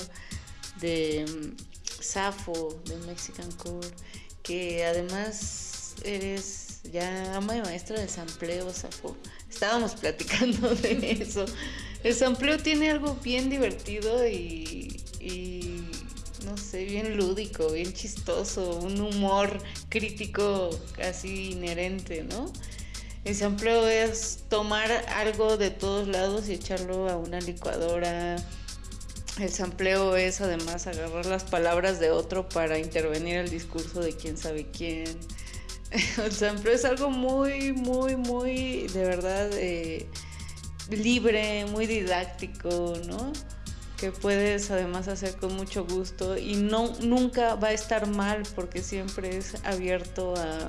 de 0.82 1.26
mm, 1.28 2.02
Safo 2.02 2.82
de 2.86 2.98
Mexican 3.08 3.52
Core, 3.54 3.88
que 4.42 4.86
además 4.86 5.96
eres 6.04 6.82
ya 6.92 7.36
ama 7.36 7.58
y 7.58 7.62
maestra 7.62 8.00
del 8.00 8.10
sampleo, 8.10 8.74
Safo. 8.74 9.16
Estábamos 9.50 9.94
platicando 9.96 10.74
de 10.76 11.12
eso. 11.22 11.46
El 12.04 12.16
sampleo 12.16 12.58
tiene 12.58 12.90
algo 12.90 13.16
bien 13.16 13.50
divertido 13.50 14.28
y, 14.28 15.04
y 15.20 15.84
no 16.46 16.58
sé, 16.58 16.86
bien 16.86 17.18
lúdico, 17.18 17.72
bien 17.72 17.94
chistoso, 17.94 18.78
un 18.78 19.00
humor 19.02 19.62
crítico 19.90 20.70
casi 20.96 21.52
inherente, 21.52 22.24
¿no? 22.24 22.52
El 23.26 23.36
sampleo 23.36 23.88
es 23.88 24.46
tomar 24.50 24.92
algo 25.16 25.58
de 25.58 25.70
todos 25.72 26.08
lados 26.08 26.48
y 26.48 26.54
echarlo 26.54 27.10
a 27.10 27.18
una 27.18 27.40
licuadora. 27.42 28.38
El 29.40 29.50
sampleo 29.50 30.16
es 30.16 30.42
además 30.42 30.88
agarrar 30.88 31.26
las 31.26 31.44
palabras 31.44 32.00
de 32.00 32.12
otro 32.12 32.48
para 32.48 32.80
intervenir 32.80 33.38
el 33.38 33.50
discurso 33.50 34.02
de 34.02 34.16
quién 34.16 34.38
sabe 34.38 34.68
quién. 34.72 35.18
El 36.24 36.32
sampleo 36.32 36.76
es 36.76 36.86
algo 36.86 37.10
muy, 37.10 37.74
muy, 37.74 38.16
muy, 38.16 38.88
de 38.88 39.04
verdad, 39.06 39.50
eh, 39.54 40.08
libre, 40.90 41.66
muy 41.66 41.88
didáctico, 41.88 42.94
¿no? 43.08 43.34
que 44.00 44.12
puedes 44.12 44.72
además 44.72 45.10
hacer 45.10 45.36
con 45.36 45.56
mucho 45.58 45.86
gusto 45.86 46.38
y 46.38 46.56
no 46.56 46.94
nunca 47.02 47.56
va 47.56 47.70
a 47.70 47.74
estar 47.74 48.08
mal 48.08 48.44
porque 48.56 48.82
siempre 48.82 49.36
es 49.36 49.56
abierto 49.66 50.36
a, 50.38 50.68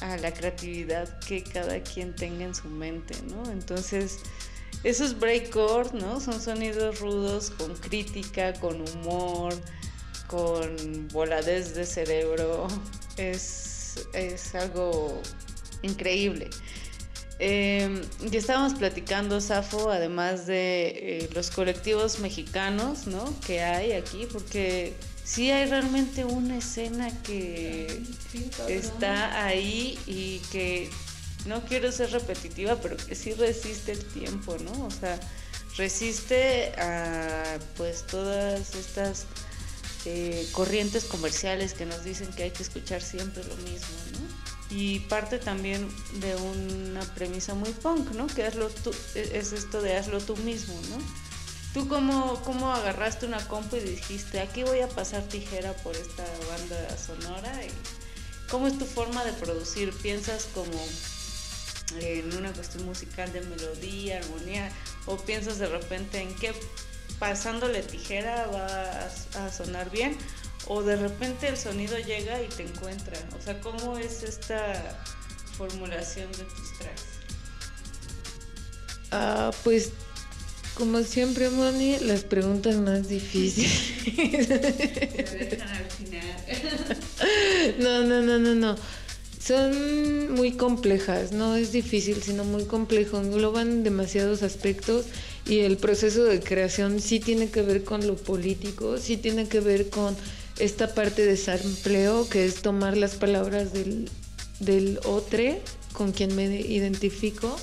a 0.00 0.16
la 0.16 0.32
creatividad 0.32 1.18
que 1.20 1.42
cada 1.42 1.82
quien 1.82 2.14
tenga 2.14 2.44
en 2.44 2.54
su 2.54 2.68
mente, 2.68 3.14
¿no? 3.28 3.50
Entonces, 3.50 4.20
esos 4.82 5.18
breakcore, 5.18 5.90
¿no? 5.92 6.20
Son 6.20 6.40
sonidos 6.40 7.00
rudos 7.00 7.50
con 7.50 7.74
crítica, 7.76 8.54
con 8.54 8.80
humor, 8.80 9.54
con 10.26 11.08
voladez 11.08 11.74
de 11.74 11.84
cerebro. 11.84 12.66
Es, 13.16 14.06
es 14.14 14.54
algo 14.54 15.20
increíble. 15.82 16.48
Eh, 17.42 18.02
ya 18.30 18.38
estábamos 18.38 18.74
platicando, 18.74 19.40
Safo, 19.40 19.90
además 19.90 20.46
de 20.46 20.88
eh, 20.88 21.30
los 21.34 21.50
colectivos 21.50 22.20
mexicanos, 22.20 23.06
¿no? 23.06 23.34
Que 23.46 23.62
hay 23.62 23.92
aquí, 23.92 24.28
porque 24.30 24.94
sí 25.30 25.50
hay 25.50 25.66
realmente 25.66 26.24
una 26.24 26.58
escena 26.58 27.08
que 27.22 28.02
está 28.68 29.44
ahí 29.44 29.96
y 30.06 30.38
que 30.50 30.90
no 31.46 31.64
quiero 31.64 31.92
ser 31.92 32.10
repetitiva, 32.10 32.76
pero 32.80 32.96
que 32.96 33.14
sí 33.14 33.34
resiste 33.34 33.92
el 33.92 34.04
tiempo, 34.04 34.56
¿no? 34.58 34.86
O 34.86 34.90
sea, 34.90 35.20
resiste 35.76 36.72
a 36.78 37.58
pues 37.76 38.06
todas 38.08 38.74
estas 38.74 39.26
eh, 40.04 40.48
corrientes 40.50 41.04
comerciales 41.04 41.74
que 41.74 41.86
nos 41.86 42.02
dicen 42.02 42.28
que 42.32 42.44
hay 42.44 42.50
que 42.50 42.64
escuchar 42.64 43.00
siempre 43.00 43.44
lo 43.44 43.56
mismo, 43.56 43.96
¿no? 44.12 44.50
y 44.70 45.00
parte 45.00 45.38
también 45.38 45.88
de 46.20 46.36
una 46.36 47.00
premisa 47.14 47.54
muy 47.54 47.70
punk, 47.70 48.12
¿no? 48.12 48.28
Que 48.28 48.44
hazlo 48.44 48.68
tú, 48.68 48.94
e, 49.16 49.32
es 49.34 49.52
esto 49.52 49.82
de 49.82 49.96
hazlo 49.96 50.20
tú 50.20 50.36
mismo, 50.38 50.74
¿no? 50.90 51.29
¿Tú 51.72 51.88
cómo, 51.88 52.42
cómo 52.44 52.72
agarraste 52.72 53.26
una 53.26 53.46
compu 53.46 53.76
y 53.76 53.80
dijiste, 53.80 54.40
aquí 54.40 54.64
voy 54.64 54.80
a 54.80 54.88
pasar 54.88 55.22
tijera 55.22 55.72
por 55.74 55.94
esta 55.96 56.24
banda 56.48 56.96
sonora? 56.98 57.64
Y 57.64 57.70
¿Cómo 58.50 58.66
es 58.66 58.76
tu 58.78 58.84
forma 58.84 59.24
de 59.24 59.32
producir? 59.34 59.92
¿Piensas 60.02 60.48
como 60.52 60.78
en 62.00 62.36
una 62.36 62.52
cuestión 62.52 62.84
musical 62.86 63.32
de 63.32 63.42
melodía, 63.42 64.18
armonía? 64.18 64.70
¿O 65.06 65.16
piensas 65.16 65.58
de 65.58 65.66
repente 65.66 66.20
en 66.20 66.34
qué 66.36 66.52
pasándole 67.20 67.82
tijera 67.82 68.46
va 68.48 68.66
a, 68.66 69.46
a 69.46 69.52
sonar 69.52 69.90
bien? 69.90 70.16
o 70.66 70.82
de 70.82 70.96
repente 70.96 71.48
el 71.48 71.56
sonido 71.56 71.98
llega 71.98 72.42
y 72.42 72.48
te 72.48 72.62
encuentra. 72.62 73.18
O 73.36 73.42
sea, 73.42 73.60
¿cómo 73.60 73.96
es 73.96 74.22
esta 74.22 74.98
formulación 75.56 76.30
de 76.32 76.44
tus 76.44 76.78
tracks? 76.78 77.04
Ah, 79.10 79.50
pues 79.64 79.92
como 80.80 81.02
siempre, 81.02 81.50
Moni, 81.50 81.98
las 81.98 82.24
preguntas 82.24 82.74
más 82.76 83.06
difíciles. 83.06 83.70
no, 87.78 88.02
no, 88.02 88.22
no, 88.22 88.38
no, 88.38 88.54
no. 88.54 88.76
Son 89.38 90.32
muy 90.32 90.52
complejas, 90.52 91.32
no 91.32 91.54
es 91.54 91.70
difícil, 91.70 92.22
sino 92.22 92.44
muy 92.44 92.64
complejo. 92.64 93.18
Engloban 93.18 93.84
demasiados 93.84 94.42
aspectos 94.42 95.04
y 95.46 95.58
el 95.58 95.76
proceso 95.76 96.24
de 96.24 96.40
creación 96.40 97.00
sí 97.00 97.20
tiene 97.20 97.50
que 97.50 97.60
ver 97.60 97.84
con 97.84 98.06
lo 98.06 98.16
político, 98.16 98.96
sí 98.96 99.18
tiene 99.18 99.48
que 99.48 99.60
ver 99.60 99.90
con 99.90 100.16
esta 100.58 100.94
parte 100.94 101.26
de 101.26 101.36
sampleo, 101.36 102.26
que 102.26 102.46
es 102.46 102.62
tomar 102.62 102.96
las 102.96 103.16
palabras 103.16 103.74
del, 103.74 104.08
del 104.60 104.98
otro 105.04 105.42
con 105.92 106.12
quien 106.12 106.34
me 106.34 106.46
identifico 106.46 107.54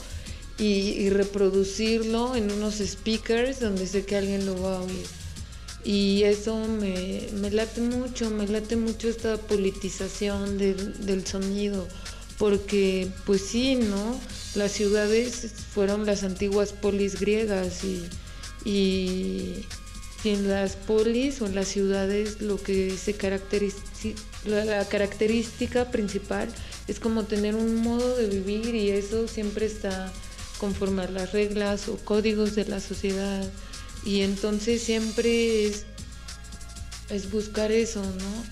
y, 0.57 1.09
reproducirlo 1.09 2.35
en 2.35 2.51
unos 2.51 2.75
speakers 2.75 3.59
donde 3.59 3.85
sé 3.87 4.05
que 4.05 4.15
alguien 4.15 4.45
lo 4.45 4.61
va 4.61 4.77
a 4.77 4.81
oír. 4.81 5.05
Y 5.83 6.23
eso 6.23 6.57
me, 6.67 7.29
late 7.51 7.81
mucho, 7.81 8.29
me 8.29 8.47
late 8.47 8.75
mucho 8.75 9.07
esta 9.07 9.37
politización 9.37 10.57
del 10.57 11.25
sonido, 11.25 11.87
porque 12.37 13.07
pues 13.25 13.41
sí, 13.41 13.75
¿no? 13.75 14.19
Las 14.55 14.71
ciudades 14.71 15.53
fueron 15.73 16.05
las 16.05 16.23
antiguas 16.23 16.73
polis 16.73 17.19
griegas 17.19 17.83
y, 17.83 18.03
y, 18.65 19.65
en 20.23 20.49
las 20.49 20.75
polis 20.75 21.41
o 21.41 21.45
en 21.45 21.55
las 21.55 21.67
ciudades 21.67 22.41
lo 22.41 22.61
que 22.61 22.97
se 22.97 23.13
caracteriza, 23.13 23.77
la 24.45 24.83
característica 24.89 25.89
principal 25.89 26.49
es 26.87 26.99
como 26.99 27.23
tener 27.23 27.55
un 27.55 27.75
modo 27.75 28.17
de 28.17 28.27
vivir 28.27 28.75
y 28.75 28.89
eso 28.89 29.27
siempre 29.27 29.67
está 29.67 30.11
conformar 30.57 31.09
las 31.11 31.31
reglas 31.31 31.87
o 31.87 31.97
códigos 31.97 32.55
de 32.55 32.65
la 32.65 32.79
sociedad. 32.79 33.43
Y 34.05 34.21
entonces 34.21 34.81
siempre 34.81 35.65
es, 35.65 35.85
es 37.09 37.31
buscar 37.31 37.71
eso, 37.71 38.01
¿no? 38.01 38.43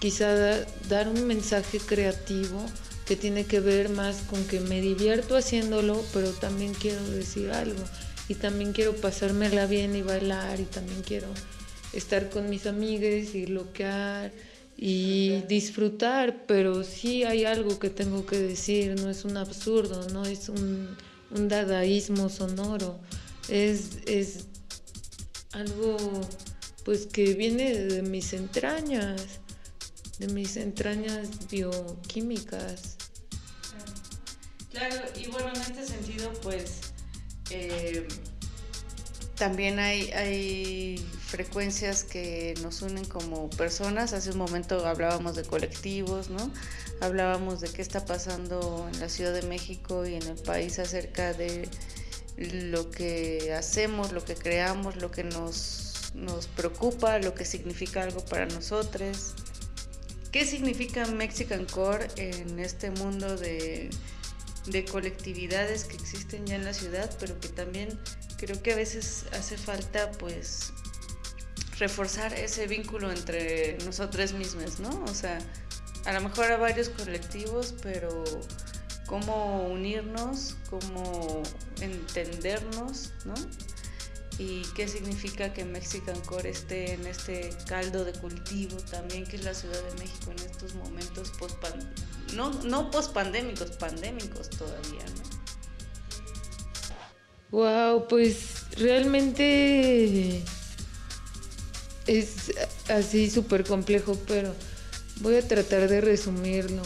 Quizá 0.00 0.64
dar 0.88 1.08
un 1.08 1.26
mensaje 1.26 1.78
creativo 1.78 2.64
que 3.06 3.16
tiene 3.16 3.44
que 3.44 3.60
ver 3.60 3.88
más 3.88 4.16
con 4.30 4.44
que 4.44 4.60
me 4.60 4.80
divierto 4.80 5.36
haciéndolo, 5.36 6.02
pero 6.12 6.30
también 6.30 6.74
quiero 6.74 7.02
decir 7.10 7.50
algo. 7.50 7.82
Y 8.28 8.34
también 8.34 8.72
quiero 8.72 8.94
pasármela 8.96 9.66
bien 9.66 9.94
y 9.96 10.02
bailar 10.02 10.60
y 10.60 10.64
también 10.64 11.02
quiero 11.02 11.28
estar 11.92 12.30
con 12.30 12.48
mis 12.48 12.66
amigas 12.66 13.34
y 13.34 13.46
bloquear 13.46 14.32
y 14.76 15.42
disfrutar, 15.48 16.44
pero 16.46 16.82
sí 16.82 17.24
hay 17.24 17.44
algo 17.44 17.78
que 17.78 17.90
tengo 17.90 18.26
que 18.26 18.38
decir, 18.38 19.00
no 19.00 19.10
es 19.10 19.24
un 19.24 19.36
absurdo, 19.36 20.08
no 20.12 20.24
es 20.24 20.48
un 20.48 20.96
un 21.34 21.48
dadaísmo 21.48 22.28
sonoro, 22.28 23.00
es, 23.48 23.98
es 24.06 24.46
algo 25.52 25.96
pues 26.84 27.06
que 27.06 27.34
viene 27.34 27.74
de 27.74 28.02
mis 28.02 28.32
entrañas, 28.32 29.22
de 30.18 30.28
mis 30.28 30.56
entrañas 30.56 31.28
bioquímicas. 31.50 32.96
Claro, 34.70 34.96
y 35.20 35.28
bueno, 35.28 35.52
en 35.54 35.60
este 35.60 35.86
sentido, 35.86 36.32
pues 36.42 36.80
eh, 37.50 38.08
también 39.36 39.78
hay, 39.78 40.10
hay 40.12 40.98
frecuencias 41.26 42.04
que 42.04 42.54
nos 42.62 42.82
unen 42.82 43.04
como 43.04 43.50
personas. 43.50 44.12
Hace 44.12 44.30
un 44.30 44.38
momento 44.38 44.86
hablábamos 44.86 45.36
de 45.36 45.44
colectivos, 45.44 46.30
¿no? 46.30 46.50
Hablábamos 47.02 47.60
de 47.60 47.68
qué 47.68 47.82
está 47.82 48.04
pasando 48.04 48.88
en 48.92 49.00
la 49.00 49.08
Ciudad 49.08 49.34
de 49.34 49.42
México 49.42 50.06
y 50.06 50.14
en 50.14 50.22
el 50.22 50.36
país 50.36 50.78
acerca 50.78 51.34
de 51.34 51.68
lo 52.36 52.90
que 52.92 53.52
hacemos, 53.54 54.12
lo 54.12 54.24
que 54.24 54.36
creamos, 54.36 54.96
lo 54.96 55.10
que 55.10 55.24
nos, 55.24 56.12
nos 56.14 56.46
preocupa, 56.46 57.18
lo 57.18 57.34
que 57.34 57.44
significa 57.44 58.04
algo 58.04 58.24
para 58.24 58.46
nosotros. 58.46 59.34
¿Qué 60.30 60.46
significa 60.46 61.04
Mexican 61.06 61.66
Core 61.66 62.06
en 62.16 62.60
este 62.60 62.90
mundo 62.92 63.36
de, 63.36 63.90
de 64.66 64.84
colectividades 64.84 65.84
que 65.84 65.96
existen 65.96 66.46
ya 66.46 66.54
en 66.54 66.64
la 66.64 66.72
ciudad, 66.72 67.10
pero 67.18 67.38
que 67.40 67.48
también 67.48 67.98
creo 68.36 68.62
que 68.62 68.72
a 68.72 68.76
veces 68.76 69.24
hace 69.32 69.56
falta 69.58 70.12
pues 70.12 70.72
reforzar 71.78 72.32
ese 72.34 72.68
vínculo 72.68 73.10
entre 73.10 73.76
nosotros 73.84 74.32
mismos, 74.34 74.78
¿no? 74.78 75.04
O 75.04 75.14
sea, 75.14 75.38
a 76.04 76.12
lo 76.12 76.20
mejor 76.20 76.50
a 76.52 76.56
varios 76.56 76.88
colectivos, 76.88 77.74
pero 77.82 78.24
cómo 79.06 79.68
unirnos, 79.68 80.56
cómo 80.70 81.42
entendernos, 81.80 83.10
¿no? 83.24 83.34
Y 84.38 84.62
qué 84.74 84.88
significa 84.88 85.52
que 85.52 85.64
Mexican 85.64 86.18
Core 86.22 86.50
esté 86.50 86.94
en 86.94 87.06
este 87.06 87.50
caldo 87.66 88.04
de 88.04 88.12
cultivo 88.12 88.76
también, 88.90 89.24
que 89.24 89.36
es 89.36 89.44
la 89.44 89.54
Ciudad 89.54 89.80
de 89.82 90.00
México 90.00 90.30
en 90.30 90.38
estos 90.38 90.74
momentos 90.74 91.32
no, 92.34 92.50
no 92.64 92.90
post 92.90 93.12
pandémicos, 93.12 93.72
pandémicos 93.72 94.50
todavía, 94.50 95.04
¿no? 95.04 95.42
Wow, 97.50 98.08
pues 98.08 98.64
realmente 98.78 100.42
es 102.06 102.52
así 102.88 103.30
súper 103.30 103.64
complejo, 103.64 104.18
pero 104.26 104.54
Voy 105.20 105.36
a 105.36 105.46
tratar 105.46 105.88
de 105.88 106.00
resumirlo. 106.00 106.82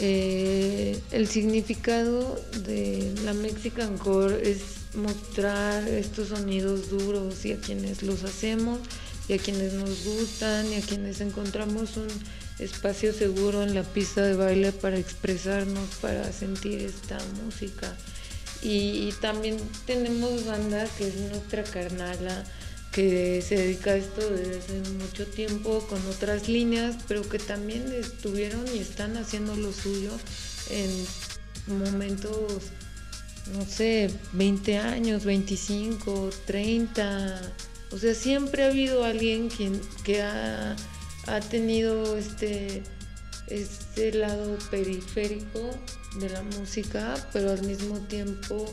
Eh, 0.00 0.98
el 1.10 1.28
significado 1.28 2.40
de 2.64 3.14
la 3.24 3.34
Mexican 3.34 3.98
Core 3.98 4.50
es 4.50 4.60
mostrar 4.94 5.86
estos 5.86 6.28
sonidos 6.28 6.90
duros 6.90 7.44
y 7.44 7.52
a 7.52 7.58
quienes 7.58 8.02
los 8.02 8.24
hacemos 8.24 8.80
y 9.28 9.34
a 9.34 9.38
quienes 9.38 9.74
nos 9.74 10.04
gustan 10.04 10.70
y 10.72 10.76
a 10.76 10.80
quienes 10.80 11.20
encontramos 11.20 11.96
un 11.96 12.08
espacio 12.58 13.12
seguro 13.12 13.62
en 13.62 13.74
la 13.74 13.82
pista 13.82 14.22
de 14.22 14.34
baile 14.34 14.72
para 14.72 14.98
expresarnos, 14.98 15.88
para 16.00 16.32
sentir 16.32 16.82
esta 16.82 17.18
música. 17.44 17.94
Y, 18.62 19.08
y 19.08 19.14
también 19.20 19.56
tenemos 19.86 20.46
banda 20.46 20.86
que 20.96 21.08
es 21.08 21.16
nuestra 21.16 21.64
carnala 21.64 22.44
que 22.92 23.40
se 23.40 23.56
dedica 23.56 23.92
a 23.92 23.96
esto 23.96 24.28
desde 24.30 24.58
hace 24.58 24.90
mucho 24.92 25.26
tiempo 25.26 25.80
con 25.88 26.04
otras 26.06 26.48
líneas, 26.48 26.96
pero 27.08 27.26
que 27.26 27.38
también 27.38 27.90
estuvieron 27.90 28.64
y 28.74 28.78
están 28.78 29.16
haciendo 29.16 29.56
lo 29.56 29.72
suyo 29.72 30.10
en 30.70 30.90
momentos, 31.78 32.64
no 33.54 33.64
sé, 33.64 34.10
20 34.32 34.78
años, 34.78 35.24
25, 35.24 36.30
30. 36.46 37.40
O 37.92 37.98
sea, 37.98 38.14
siempre 38.14 38.64
ha 38.64 38.68
habido 38.68 39.04
alguien 39.04 39.48
quien, 39.48 39.80
que 40.04 40.22
ha, 40.22 40.76
ha 41.26 41.40
tenido 41.40 42.18
este, 42.18 42.82
este 43.48 44.12
lado 44.12 44.58
periférico 44.70 45.70
de 46.20 46.28
la 46.28 46.42
música, 46.42 47.14
pero 47.32 47.52
al 47.52 47.62
mismo 47.62 47.98
tiempo 48.00 48.70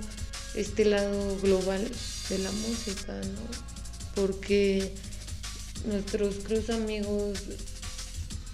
este 0.55 0.83
lado 0.83 1.37
global 1.39 1.89
de 2.29 2.37
la 2.39 2.51
música, 2.51 3.13
¿no? 3.13 3.78
Porque 4.19 4.91
nuestros 5.85 6.35
cruz 6.35 6.69
amigos, 6.69 7.39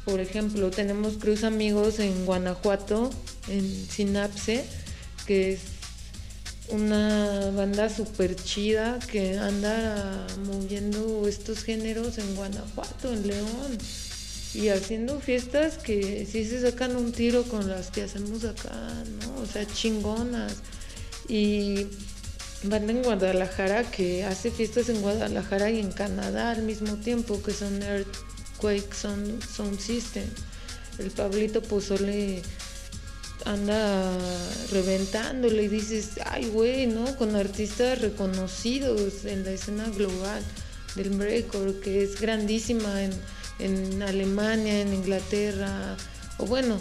por 0.04 0.20
ejemplo, 0.20 0.70
tenemos 0.70 1.16
cruz 1.16 1.44
amigos 1.44 2.00
en 2.00 2.26
Guanajuato, 2.26 3.10
en 3.48 3.88
Sinapse, 3.90 4.64
que 5.26 5.54
es 5.54 5.60
una 6.70 7.52
banda 7.56 7.90
súper 7.90 8.36
chida 8.36 9.00
que 9.12 9.38
anda 9.38 10.28
moviendo 10.46 11.28
estos 11.28 11.64
géneros 11.64 12.18
en 12.18 12.36
Guanajuato, 12.36 13.12
en 13.12 13.28
León, 13.28 13.78
y 14.54 14.70
haciendo 14.70 15.20
fiestas 15.20 15.78
que 15.78 16.28
sí 16.32 16.46
se 16.46 16.62
sacan 16.62 16.96
un 16.96 17.12
tiro 17.12 17.44
con 17.44 17.68
las 17.68 17.92
que 17.92 18.04
hacemos 18.04 18.46
acá, 18.46 18.94
¿no? 19.22 19.42
O 19.42 19.46
sea, 19.46 19.66
chingonas. 19.68 20.54
Y 21.28 21.88
banda 22.70 22.94
en 22.94 23.04
Guadalajara 23.04 23.84
que 23.84 24.24
hace 24.24 24.52
fiestas 24.52 24.90
en 24.90 25.02
Guadalajara 25.02 25.70
y 25.72 25.80
en 25.80 25.92
Canadá 25.92 26.52
al 26.52 26.64
mismo 26.64 26.96
tiempo, 26.96 27.42
que 27.42 27.52
son 27.52 27.82
Earthquake 27.82 28.94
Sound, 28.94 29.44
Sound 29.44 29.80
System. 29.80 30.26
El 31.00 31.12
Pablito 31.12 31.62
Pozole 31.62 32.42
anda 33.46 34.18
reventándole 34.72 35.64
y 35.64 35.68
dices, 35.68 36.12
ay 36.26 36.46
güey, 36.48 36.88
¿no? 36.88 37.16
Con 37.18 37.36
artistas 37.36 38.02
reconocidos 38.02 39.26
en 39.26 39.44
la 39.44 39.52
escena 39.52 39.90
global 39.90 40.42
del 40.96 41.10
breakcore, 41.10 41.80
que 41.80 42.04
es 42.04 42.20
grandísima 42.20 43.04
en, 43.04 43.12
en 43.60 44.02
Alemania, 44.02 44.82
en 44.82 44.94
Inglaterra, 44.94 45.98
o 46.38 46.46
bueno, 46.46 46.80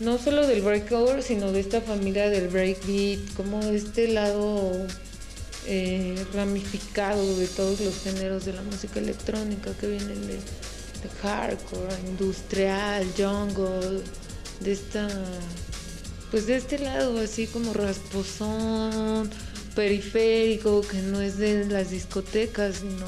no 0.00 0.18
solo 0.18 0.46
del 0.46 0.62
breakcore, 0.62 1.22
sino 1.22 1.50
de 1.50 1.60
esta 1.60 1.80
familia 1.80 2.30
del 2.30 2.48
breakbeat, 2.48 3.34
como 3.34 3.60
este 3.62 4.08
lado 4.08 4.72
eh, 5.70 6.24
ramificado 6.32 7.36
de 7.36 7.46
todos 7.46 7.80
los 7.80 8.02
géneros 8.02 8.46
de 8.46 8.54
la 8.54 8.62
música 8.62 9.00
electrónica 9.00 9.70
que 9.78 9.86
vienen 9.86 10.26
de, 10.26 10.38
hardcore, 11.20 11.94
industrial, 12.08 13.06
jungle, 13.14 14.00
de 14.60 14.72
esta, 14.72 15.06
pues 16.30 16.46
de 16.46 16.56
este 16.56 16.78
lado 16.78 17.20
así 17.20 17.46
como 17.46 17.74
rasposón, 17.74 19.28
periférico, 19.74 20.80
que 20.80 21.02
no 21.02 21.20
es 21.20 21.36
de 21.36 21.66
las 21.66 21.90
discotecas, 21.90 22.76
sino 22.76 23.06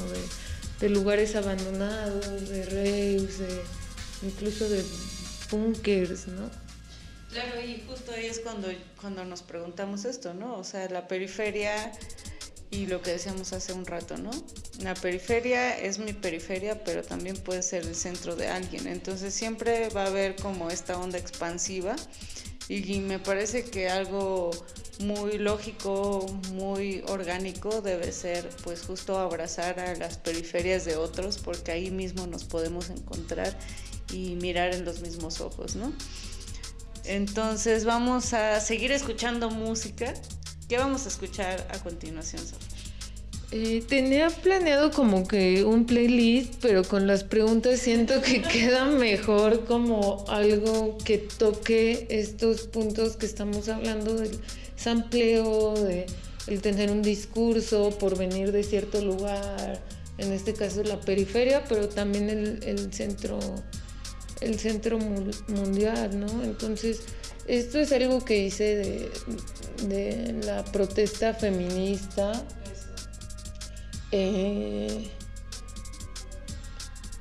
de, 0.79 0.89
lugares 0.89 1.35
abandonados, 1.35 2.47
de 2.47 2.63
raves, 2.65 3.39
de, 3.39 3.61
incluso 4.21 4.69
de 4.69 4.83
bunkers, 5.49 6.27
¿no? 6.27 6.47
Claro, 7.31 7.59
y 7.59 7.83
justo 7.87 8.11
ahí 8.11 8.27
es 8.27 8.39
cuando, 8.39 8.67
cuando 8.99 9.25
nos 9.25 9.41
preguntamos 9.41 10.05
esto, 10.05 10.35
¿no? 10.35 10.57
O 10.57 10.63
sea, 10.63 10.87
la 10.89 11.07
periferia 11.07 11.91
y 12.71 12.87
lo 12.87 13.01
que 13.01 13.11
decíamos 13.11 13.51
hace 13.51 13.73
un 13.73 13.85
rato, 13.85 14.17
¿no? 14.17 14.31
La 14.79 14.93
periferia 14.93 15.77
es 15.77 15.99
mi 15.99 16.13
periferia, 16.13 16.83
pero 16.83 17.03
también 17.03 17.35
puede 17.35 17.61
ser 17.61 17.85
el 17.85 17.95
centro 17.95 18.37
de 18.37 18.47
alguien. 18.47 18.87
Entonces 18.87 19.33
siempre 19.33 19.89
va 19.89 20.05
a 20.05 20.07
haber 20.07 20.37
como 20.37 20.71
esta 20.71 20.97
onda 20.97 21.17
expansiva 21.17 21.97
y 22.69 22.99
me 23.01 23.19
parece 23.19 23.65
que 23.65 23.89
algo 23.89 24.51
muy 24.99 25.37
lógico, 25.37 26.25
muy 26.53 27.03
orgánico 27.07 27.81
debe 27.81 28.13
ser 28.13 28.47
pues 28.63 28.83
justo 28.83 29.19
abrazar 29.19 29.79
a 29.81 29.93
las 29.95 30.17
periferias 30.17 30.85
de 30.85 30.95
otros 30.95 31.37
porque 31.39 31.71
ahí 31.73 31.91
mismo 31.91 32.25
nos 32.27 32.45
podemos 32.45 32.89
encontrar 32.89 33.57
y 34.13 34.35
mirar 34.35 34.73
en 34.73 34.85
los 34.85 35.01
mismos 35.01 35.41
ojos, 35.41 35.75
¿no? 35.75 35.91
Entonces 37.03 37.83
vamos 37.83 38.33
a 38.33 38.61
seguir 38.61 38.93
escuchando 38.93 39.49
música. 39.49 40.13
¿Qué 40.71 40.77
vamos 40.77 41.03
a 41.03 41.09
escuchar 41.09 41.67
a 41.69 41.79
continuación, 41.79 42.41
Sofía? 42.47 42.77
Eh, 43.51 43.83
tenía 43.89 44.29
planeado 44.29 44.91
como 44.91 45.27
que 45.27 45.65
un 45.65 45.85
playlist, 45.85 46.53
pero 46.61 46.85
con 46.85 47.07
las 47.07 47.25
preguntas 47.25 47.81
siento 47.81 48.21
que 48.21 48.41
queda 48.53 48.85
mejor 48.85 49.65
como 49.65 50.23
algo 50.29 50.97
que 51.03 51.17
toque 51.17 52.07
estos 52.09 52.67
puntos 52.67 53.17
que 53.17 53.25
estamos 53.25 53.67
hablando 53.67 54.13
del 54.13 54.39
sampleo, 54.77 55.73
de 55.73 56.05
el 56.47 56.61
tener 56.61 56.89
un 56.89 57.01
discurso 57.01 57.89
por 57.99 58.17
venir 58.17 58.53
de 58.53 58.63
cierto 58.63 59.03
lugar, 59.03 59.83
en 60.19 60.31
este 60.31 60.53
caso 60.53 60.83
la 60.83 61.01
periferia, 61.01 61.65
pero 61.67 61.89
también 61.89 62.29
el, 62.29 62.63
el 62.63 62.93
centro 62.93 63.39
el 64.39 64.57
centro 64.57 64.97
mundial, 64.97 66.19
¿no? 66.19 66.43
Entonces, 66.43 67.01
esto 67.47 67.79
es 67.79 67.91
algo 67.91 68.23
que 68.23 68.45
hice 68.45 68.75
de, 68.75 69.11
de 69.81 70.39
la 70.43 70.63
protesta 70.63 71.33
feminista. 71.33 72.31
Eh, 74.11 75.09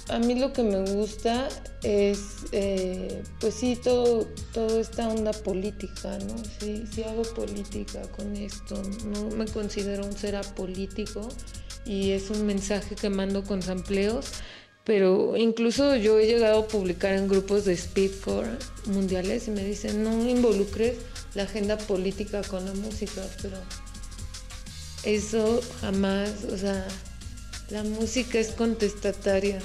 a 0.09 0.19
mí 0.19 0.35
lo 0.35 0.53
que 0.53 0.63
me 0.63 0.81
gusta 0.93 1.49
es, 1.83 2.19
eh, 2.53 3.23
pues 3.39 3.55
sí, 3.55 3.79
todo, 3.83 4.27
toda 4.53 4.81
esta 4.81 5.09
onda 5.09 5.33
política, 5.33 6.19
¿no? 6.19 6.37
Sí, 6.59 6.85
sí 6.93 7.03
hago 7.05 7.23
política 7.23 8.03
con 8.17 8.37
esto, 8.37 8.83
no 9.07 9.37
me 9.37 9.47
considero 9.47 10.05
un 10.05 10.17
ser 10.17 10.37
apolítico 10.37 11.29
y 11.87 12.11
es 12.11 12.31
un 12.31 12.45
mensaje 12.45 12.97
que 12.97 13.09
mando 13.09 13.45
con 13.45 13.63
sampleos 13.63 14.27
pero 14.85 15.37
incluso 15.37 15.95
yo 15.97 16.19
he 16.19 16.27
llegado 16.27 16.61
a 16.61 16.67
publicar 16.67 17.15
en 17.15 17.29
grupos 17.29 17.65
de 17.65 17.77
speedcore 17.77 18.49
mundiales 18.87 19.47
y 19.47 19.51
me 19.51 19.65
dicen, 19.65 20.03
no 20.03 20.29
involucres 20.29 20.97
la 21.35 21.45
agenda 21.45 21.79
política 21.79 22.43
con 22.43 22.65
la 22.65 22.75
música, 22.75 23.23
pero 23.43 23.59
eso 25.05 25.61
jamás, 25.81 26.31
o 26.53 26.59
sea, 26.59 26.87
la 27.71 27.85
música 27.85 28.39
es 28.39 28.49
contestataria 28.49 29.61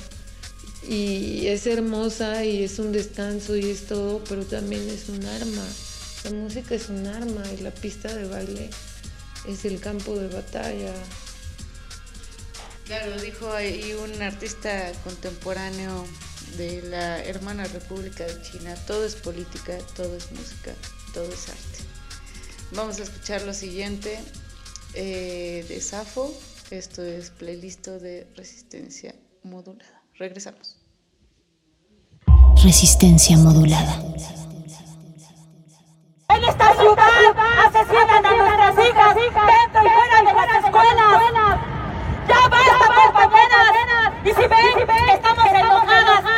y 0.87 1.47
es 1.47 1.65
hermosa 1.65 2.45
y 2.45 2.63
es 2.63 2.77
un 2.79 2.91
descanso 2.91 3.55
y 3.55 3.69
es 3.71 3.87
todo, 3.87 4.23
pero 4.29 4.45
también 4.45 4.87
es 4.89 5.09
un 5.09 5.25
arma. 5.25 5.65
La 6.23 6.31
música 6.31 6.75
es 6.75 6.89
un 6.89 7.05
arma 7.07 7.43
y 7.57 7.61
la 7.61 7.71
pista 7.71 8.13
de 8.13 8.27
baile 8.27 8.69
es 9.47 9.65
el 9.65 9.79
campo 9.79 10.15
de 10.15 10.27
batalla. 10.27 10.93
Claro, 12.85 13.19
dijo 13.19 13.51
ahí 13.51 13.93
un 13.93 14.21
artista 14.21 14.91
contemporáneo 15.03 16.05
de 16.57 16.83
la 16.83 17.23
hermana 17.23 17.65
República 17.65 18.25
de 18.25 18.41
China, 18.43 18.75
todo 18.85 19.05
es 19.05 19.15
política, 19.15 19.77
todo 19.95 20.15
es 20.15 20.31
música, 20.31 20.71
todo 21.15 21.31
es 21.31 21.47
arte. 21.47 21.79
Vamos 22.75 22.99
a 22.99 23.03
escuchar 23.03 23.41
lo 23.43 23.53
siguiente 23.53 24.19
eh, 24.95 25.65
de 25.69 25.79
Safo, 25.79 26.29
esto 26.71 27.01
es 27.01 27.29
playlist 27.29 27.87
de 27.87 28.27
resistencia 28.35 29.15
modulada. 29.41 30.01
Regresamos. 30.15 30.77
Resistencia 32.61 33.37
modulada. 33.37 33.95
En 36.27 36.43
esta 36.43 36.73
ciudad 36.75 37.31
asesinan 37.65 38.25
a 38.25 38.35
nuestras 38.35 38.85
hijas 38.85 39.15
dentro 39.15 39.81
y 39.85 39.89
fuera 39.95 40.17
de 40.19 40.33
las 40.33 40.65
escuelas. 40.65 41.21
¡Ya 42.27 42.47
basta, 42.49 42.87
compañeras! 42.97 44.11
Y 44.25 44.29
si 44.29 44.47
ven, 44.47 45.09
estamos 45.13 45.45
enojadas. 45.45 46.34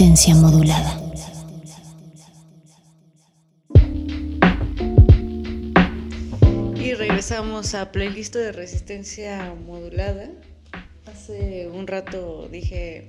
Resistencia 0.00 0.34
modulada. 0.34 0.98
Y 6.74 6.94
regresamos 6.94 7.74
a 7.74 7.92
playlist 7.92 8.34
de 8.34 8.52
resistencia 8.52 9.54
modulada. 9.66 10.30
Hace 11.04 11.68
un 11.68 11.86
rato 11.86 12.48
dije, 12.50 13.08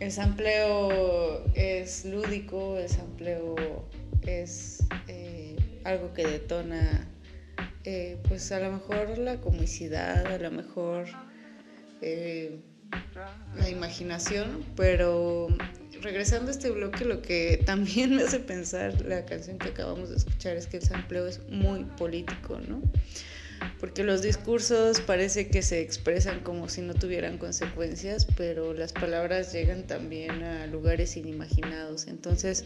el 0.00 0.10
sampleo 0.10 1.44
es 1.54 2.06
lúdico, 2.06 2.78
el 2.78 2.88
sampleo 2.88 3.84
es 4.22 4.86
eh, 5.08 5.54
algo 5.84 6.14
que 6.14 6.26
detona, 6.26 7.06
eh, 7.84 8.16
pues 8.26 8.50
a 8.52 8.60
lo 8.60 8.72
mejor 8.72 9.18
la 9.18 9.36
comicidad, 9.42 10.26
a 10.26 10.38
lo 10.38 10.50
mejor 10.50 11.08
eh, 12.00 12.58
la 13.54 13.68
imaginación, 13.68 14.64
pero 14.76 15.48
regresando 16.02 16.48
a 16.48 16.52
este 16.52 16.70
bloque, 16.70 17.04
lo 17.04 17.22
que 17.22 17.62
también 17.64 18.16
me 18.16 18.22
hace 18.22 18.40
pensar 18.40 19.04
la 19.04 19.24
canción 19.24 19.58
que 19.58 19.68
acabamos 19.68 20.10
de 20.10 20.16
escuchar 20.16 20.56
es 20.56 20.66
que 20.66 20.78
el 20.78 20.82
sampleo 20.82 21.26
es 21.26 21.40
muy 21.48 21.84
político, 21.84 22.60
¿no? 22.68 22.82
Porque 23.80 24.04
los 24.04 24.22
discursos 24.22 25.00
parece 25.00 25.48
que 25.48 25.62
se 25.62 25.80
expresan 25.80 26.40
como 26.40 26.68
si 26.68 26.82
no 26.82 26.94
tuvieran 26.94 27.38
consecuencias, 27.38 28.26
pero 28.36 28.74
las 28.74 28.92
palabras 28.92 29.52
llegan 29.52 29.86
también 29.86 30.42
a 30.42 30.66
lugares 30.66 31.16
inimaginados. 31.16 32.06
Entonces, 32.06 32.64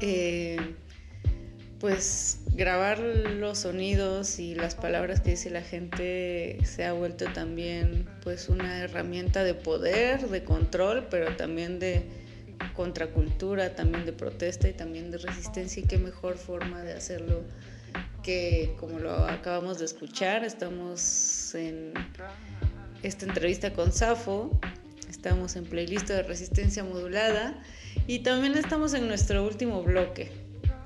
eh, 0.00 0.56
pues 1.84 2.38
grabar 2.54 2.98
los 2.98 3.58
sonidos 3.58 4.38
y 4.38 4.54
las 4.54 4.74
palabras 4.74 5.20
que 5.20 5.32
dice 5.32 5.50
la 5.50 5.60
gente 5.60 6.56
se 6.64 6.86
ha 6.86 6.94
vuelto 6.94 7.26
también 7.34 8.08
pues 8.22 8.48
una 8.48 8.78
herramienta 8.78 9.44
de 9.44 9.52
poder, 9.52 10.30
de 10.30 10.44
control, 10.44 11.08
pero 11.10 11.36
también 11.36 11.78
de 11.78 12.06
contracultura, 12.72 13.74
también 13.74 14.06
de 14.06 14.14
protesta 14.14 14.66
y 14.66 14.72
también 14.72 15.10
de 15.10 15.18
resistencia 15.18 15.82
y 15.82 15.86
qué 15.86 15.98
mejor 15.98 16.38
forma 16.38 16.82
de 16.82 16.94
hacerlo 16.94 17.42
que 18.22 18.74
como 18.80 18.98
lo 18.98 19.12
acabamos 19.12 19.78
de 19.78 19.84
escuchar, 19.84 20.42
estamos 20.42 21.54
en 21.54 21.92
esta 23.02 23.26
entrevista 23.26 23.74
con 23.74 23.92
Safo, 23.92 24.58
estamos 25.10 25.54
en 25.54 25.66
playlist 25.66 26.08
de 26.08 26.22
resistencia 26.22 26.82
modulada 26.82 27.62
y 28.06 28.20
también 28.20 28.56
estamos 28.56 28.94
en 28.94 29.06
nuestro 29.06 29.44
último 29.44 29.82
bloque. 29.82 30.43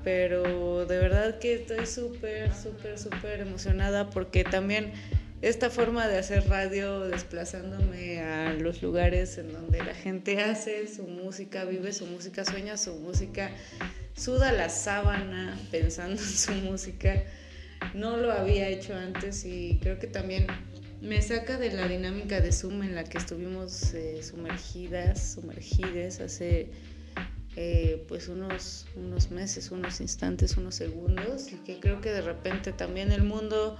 Pero 0.08 0.86
de 0.86 0.96
verdad 0.96 1.38
que 1.38 1.52
estoy 1.52 1.84
súper, 1.84 2.54
súper, 2.54 2.98
súper 2.98 3.40
emocionada 3.40 4.08
porque 4.08 4.42
también 4.42 4.90
esta 5.42 5.68
forma 5.68 6.08
de 6.08 6.16
hacer 6.16 6.48
radio 6.48 7.00
desplazándome 7.00 8.22
a 8.22 8.54
los 8.54 8.80
lugares 8.80 9.36
en 9.36 9.52
donde 9.52 9.84
la 9.84 9.92
gente 9.94 10.40
hace 10.40 10.88
su 10.88 11.02
música, 11.02 11.66
vive 11.66 11.92
su 11.92 12.06
música, 12.06 12.46
sueña 12.46 12.78
su 12.78 12.94
música, 12.94 13.50
suda 14.16 14.50
la 14.50 14.70
sábana 14.70 15.60
pensando 15.70 16.22
en 16.22 16.26
su 16.26 16.52
música. 16.52 17.24
No 17.92 18.16
lo 18.16 18.32
había 18.32 18.66
hecho 18.66 18.94
antes 18.94 19.44
y 19.44 19.78
creo 19.82 19.98
que 19.98 20.06
también 20.06 20.46
me 21.02 21.20
saca 21.20 21.58
de 21.58 21.70
la 21.70 21.86
dinámica 21.86 22.40
de 22.40 22.50
Zoom 22.50 22.82
en 22.82 22.94
la 22.94 23.04
que 23.04 23.18
estuvimos 23.18 23.92
eh, 23.92 24.22
sumergidas, 24.22 25.34
sumergides 25.34 26.20
hace 26.20 26.70
eh, 27.60 28.04
pues 28.06 28.28
unos, 28.28 28.86
unos 28.94 29.32
meses, 29.32 29.72
unos 29.72 30.00
instantes, 30.00 30.56
unos 30.56 30.76
segundos 30.76 31.52
y 31.52 31.56
que 31.56 31.80
creo 31.80 32.00
que 32.00 32.12
de 32.12 32.22
repente 32.22 32.70
también 32.70 33.10
el 33.10 33.24
mundo 33.24 33.76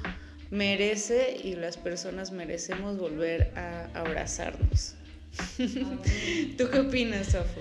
merece 0.50 1.36
y 1.44 1.54
las 1.54 1.76
personas 1.76 2.32
merecemos 2.32 2.98
volver 2.98 3.52
a 3.56 3.88
abrazarnos. 3.94 4.94
¿Tú 5.56 6.68
qué 6.72 6.80
opinas, 6.80 7.28
Safo? 7.28 7.60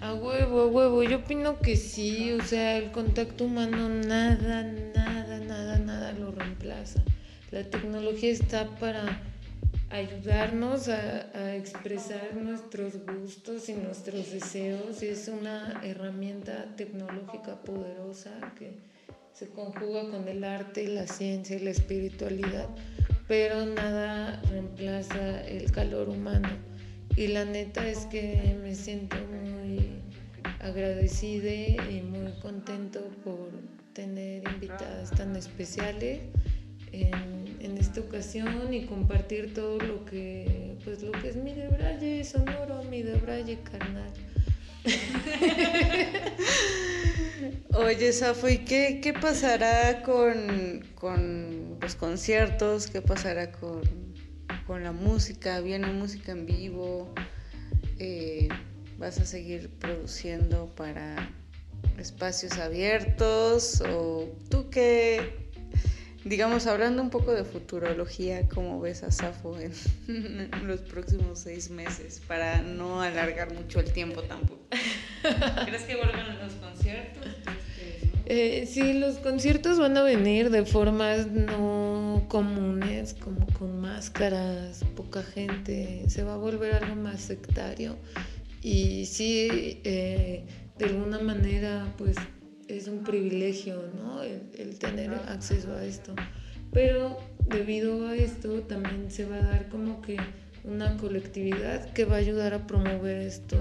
A 0.00 0.14
huevo, 0.14 0.62
a 0.62 0.66
huevo. 0.66 1.02
Yo 1.02 1.18
opino 1.18 1.58
que 1.58 1.76
sí, 1.76 2.32
o 2.32 2.42
sea, 2.42 2.78
el 2.78 2.90
contacto 2.90 3.44
humano 3.44 3.90
nada, 3.90 4.62
nada, 4.62 5.40
nada, 5.40 5.78
nada 5.78 6.12
lo 6.12 6.32
reemplaza. 6.32 7.02
La 7.50 7.64
tecnología 7.64 8.30
está 8.30 8.66
para 8.76 9.20
ayudarnos 9.94 10.88
a, 10.88 11.54
expresar 11.54 12.34
nuestros 12.34 12.94
gustos 13.06 13.68
y 13.68 13.74
nuestros 13.74 14.32
deseos 14.32 15.02
es 15.02 15.28
una 15.28 15.80
herramienta 15.84 16.74
tecnológica 16.76 17.62
poderosa 17.62 18.30
que 18.58 18.72
se 19.32 19.48
conjuga 19.50 20.10
con 20.10 20.26
el 20.26 20.42
arte, 20.42 20.88
la 20.88 21.06
ciencia 21.06 21.56
y 21.56 21.60
la 21.60 21.70
espiritualidad, 21.70 22.68
pero 23.28 23.64
nada 23.66 24.42
reemplaza 24.50 25.40
el 25.46 25.70
calor 25.70 26.08
humano. 26.08 26.48
Y 27.16 27.28
la 27.28 27.44
neta 27.44 27.86
es 27.86 28.06
que 28.06 28.56
me 28.60 28.74
siento 28.74 29.16
muy 29.16 29.90
agradecida 30.58 31.52
y 31.88 32.02
muy 32.02 32.32
contento 32.42 33.00
por 33.22 33.48
tener 33.92 34.42
invitadas 34.48 35.10
tan 35.12 35.36
especiales 35.36 36.20
en, 37.64 37.78
esta 37.78 38.00
ocasión 38.00 38.72
y 38.72 38.86
compartir 38.86 39.54
todo 39.54 39.78
lo 39.78 40.04
que 40.04 40.76
pues 40.84 41.02
lo 41.02 41.12
que 41.12 41.30
es 41.30 41.36
mi 41.36 41.54
debraye 41.54 42.24
sonoro, 42.24 42.82
mi 42.84 43.02
debraye 43.02 43.58
carnal. 43.60 44.12
Oye, 47.74 48.12
Safo, 48.12 48.48
¿y 48.48 48.58
qué, 48.58 49.00
qué 49.02 49.14
pasará 49.14 50.02
con, 50.02 50.84
con, 50.94 51.78
los 51.80 51.96
conciertos? 51.96 52.88
¿Qué 52.88 53.00
pasará 53.00 53.50
con, 53.50 53.80
con, 54.66 54.84
la 54.84 54.92
música? 54.92 55.60
¿Viene 55.60 55.86
música 55.86 56.32
en 56.32 56.44
vivo? 56.46 57.12
Eh, 57.98 58.48
¿Vas 58.98 59.18
a 59.18 59.24
seguir 59.24 59.70
produciendo 59.70 60.70
para 60.76 61.30
espacios 61.98 62.58
abiertos? 62.58 63.82
¿O 63.88 64.28
tú 64.50 64.68
qué, 64.70 65.43
digamos, 66.24 66.66
hablando 66.66 67.02
un 67.02 67.10
poco 67.10 67.32
de 67.32 67.44
futurología, 67.44 68.48
cómo 68.48 68.80
ves 68.80 69.02
a 69.02 69.10
Safo 69.10 69.58
en, 69.58 69.72
en 70.08 70.50
los 70.66 70.80
próximos 70.80 71.40
seis 71.40 71.70
meses? 71.70 72.20
Para 72.26 72.62
no 72.62 73.02
alargar 73.02 73.52
mucho 73.52 73.80
el 73.80 73.92
tiempo 73.92 74.22
tampoco. 74.22 74.62
¿Crees 75.66 75.82
que 75.82 75.96
vuelvan 75.96 76.38
los 76.38 76.52
conciertos? 76.54 77.24
Eh, 78.26 78.66
sí, 78.66 78.94
los 78.94 79.18
conciertos 79.18 79.78
van 79.78 79.98
a 79.98 80.02
venir 80.02 80.48
de 80.48 80.64
formas 80.64 81.26
no 81.26 82.24
comunes, 82.28 83.14
como 83.14 83.46
con 83.58 83.80
máscaras, 83.80 84.82
poca 84.96 85.22
gente, 85.22 86.04
se 86.08 86.22
va 86.22 86.34
a 86.34 86.36
volver 86.38 86.74
algo 86.74 86.96
más 86.96 87.20
sectario. 87.20 87.96
Y 88.62 89.04
sí, 89.04 89.80
eh, 89.84 90.46
de 90.78 90.84
alguna 90.86 91.18
manera, 91.18 91.92
pues 91.98 92.16
es 92.68 92.88
un 92.88 93.04
privilegio, 93.04 93.90
¿no? 93.96 94.22
El, 94.22 94.42
el, 94.58 94.78
tener 94.78 95.12
acceso 95.12 95.72
a 95.72 95.84
esto. 95.84 96.14
Pero 96.72 97.18
debido 97.48 98.08
a 98.08 98.16
esto 98.16 98.62
también 98.62 99.10
se 99.10 99.24
va 99.26 99.36
a 99.36 99.42
dar 99.42 99.68
como 99.68 100.02
que 100.02 100.16
una 100.64 100.96
colectividad 100.96 101.92
que 101.92 102.04
va 102.04 102.16
a 102.16 102.18
ayudar 102.18 102.54
a 102.54 102.66
promover 102.66 103.18
esto 103.18 103.56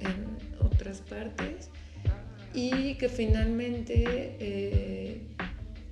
en 0.00 0.36
otras 0.64 1.00
partes 1.00 1.70
y 2.52 2.94
que 2.94 3.08
finalmente, 3.08 4.04
eh, 4.40 5.20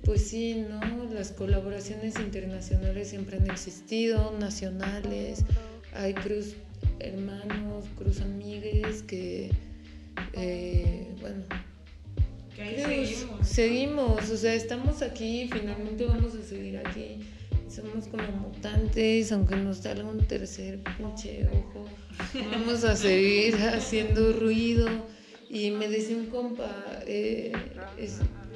pues 0.03 0.27
sí, 0.27 0.65
¿no? 0.69 1.05
Las 1.13 1.31
colaboraciones 1.31 2.19
internacionales 2.19 3.09
siempre 3.09 3.37
han 3.37 3.49
existido, 3.49 4.37
nacionales, 4.37 5.45
hay 5.93 6.13
cruz 6.13 6.55
hermanos, 6.99 7.85
cruz 7.97 8.21
amigues 8.21 9.03
que, 9.03 9.38
seguimos. 13.49 14.29
o 14.29 14.37
sea, 14.37 14.53
estamos 14.53 15.01
aquí 15.01 15.49
finalmente 15.51 16.05
vamos 16.05 16.35
a 16.35 16.43
seguir 16.43 16.77
aquí. 16.77 17.19
Somos 17.67 18.07
como 18.07 18.23
mutantes, 18.23 19.31
aunque 19.31 19.55
nos 19.55 19.77
salga 19.77 20.09
un 20.09 20.25
tercer 20.25 20.79
pinche 20.97 21.47
ojo, 21.47 21.85
vamos 22.51 22.83
a 22.83 22.95
seguir 22.95 23.55
haciendo 23.73 24.33
ruido. 24.33 24.87
Y 25.49 25.71
me 25.71 25.87
decía 25.87 26.15
un 26.15 26.27
compa, 26.27 27.01
eh, 27.07 27.51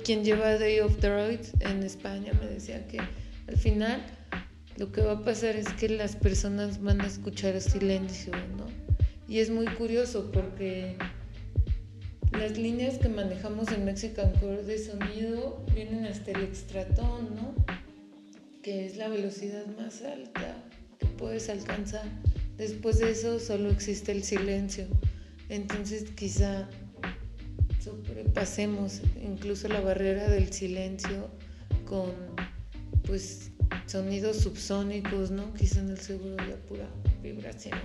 quien 0.03 0.23
lleva 0.23 0.57
Day 0.57 0.79
of 0.79 1.03
Road 1.03 1.39
en 1.59 1.83
España, 1.83 2.33
me 2.39 2.47
decía 2.47 2.87
que 2.87 2.99
al 3.47 3.57
final 3.57 4.03
lo 4.77 4.91
que 4.91 5.01
va 5.01 5.13
a 5.13 5.23
pasar 5.23 5.55
es 5.55 5.71
que 5.73 5.89
las 5.89 6.15
personas 6.15 6.81
van 6.81 7.01
a 7.01 7.07
escuchar 7.07 7.59
silencio, 7.61 8.31
¿no? 8.57 8.67
Y 9.27 9.39
es 9.39 9.49
muy 9.49 9.65
curioso 9.65 10.31
porque 10.31 10.97
las 12.33 12.57
líneas 12.57 12.97
que 12.97 13.09
manejamos 13.09 13.71
en 13.71 13.85
Mexican 13.85 14.31
Core 14.39 14.63
de 14.63 14.77
sonido 14.77 15.63
vienen 15.73 16.05
hasta 16.05 16.31
el 16.31 16.43
extratón, 16.43 17.35
¿no? 17.35 17.53
Que 18.61 18.85
es 18.85 18.97
la 18.97 19.07
velocidad 19.07 19.65
más 19.77 20.01
alta 20.03 20.55
que 20.99 21.05
puedes 21.05 21.49
alcanzar. 21.49 22.05
Después 22.57 22.99
de 22.99 23.11
eso 23.11 23.39
solo 23.39 23.69
existe 23.69 24.11
el 24.11 24.23
silencio. 24.23 24.87
Entonces 25.49 26.09
quizá 26.11 26.69
sobrepasemos 27.83 29.01
incluso 29.21 29.67
la 29.67 29.81
barrera 29.81 30.29
del 30.29 30.51
silencio 30.51 31.29
con 31.85 32.11
pues 33.05 33.51
sonidos 33.85 34.37
subsónicos, 34.37 35.31
¿no? 35.31 35.53
Quizá 35.53 35.81
en 35.81 35.89
el 35.89 35.99
seguro 35.99 36.37
ya 36.37 36.55
pura 36.67 36.87
vibración, 37.21 37.77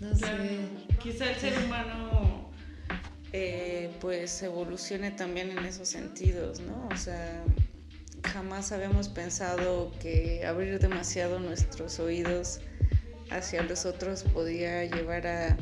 ¿no? 0.00 0.08
No 0.08 0.16
claro. 0.16 0.44
sé. 0.44 0.98
quizá 1.02 1.30
el 1.30 1.36
ser 1.36 1.64
humano 1.64 2.50
eh, 3.32 3.90
pues 4.00 4.42
evolucione 4.42 5.10
también 5.10 5.50
en 5.50 5.64
esos 5.64 5.88
sentidos, 5.88 6.60
¿no? 6.60 6.88
O 6.92 6.96
sea, 6.96 7.44
jamás 8.24 8.72
habíamos 8.72 9.08
pensado 9.08 9.92
que 10.00 10.44
abrir 10.46 10.78
demasiado 10.78 11.38
nuestros 11.38 12.00
oídos 12.00 12.60
hacia 13.30 13.62
los 13.62 13.86
otros 13.86 14.24
podía 14.24 14.84
llevar 14.84 15.26
a 15.26 15.56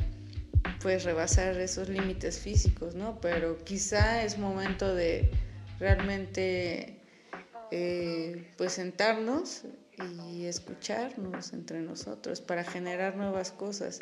pues 0.81 1.03
rebasar 1.03 1.59
esos 1.59 1.89
límites 1.89 2.39
físicos, 2.39 2.95
¿no? 2.95 3.19
Pero 3.21 3.63
quizá 3.63 4.23
es 4.23 4.37
momento 4.37 4.95
de 4.95 5.29
realmente 5.79 6.99
eh, 7.71 8.47
pues 8.57 8.73
sentarnos 8.73 9.63
y 10.31 10.45
escucharnos 10.45 11.53
entre 11.53 11.81
nosotros 11.81 12.41
para 12.41 12.63
generar 12.63 13.15
nuevas 13.15 13.51
cosas. 13.51 13.99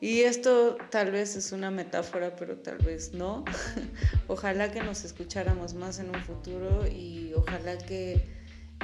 Y 0.00 0.20
esto 0.20 0.76
tal 0.90 1.12
vez 1.12 1.36
es 1.36 1.52
una 1.52 1.70
metáfora, 1.70 2.34
pero 2.36 2.56
tal 2.56 2.78
vez 2.78 3.12
no. 3.12 3.44
ojalá 4.28 4.70
que 4.70 4.82
nos 4.82 5.04
escucháramos 5.04 5.74
más 5.74 5.98
en 5.98 6.10
un 6.10 6.22
futuro 6.22 6.86
y 6.86 7.32
ojalá 7.34 7.78
que 7.78 8.22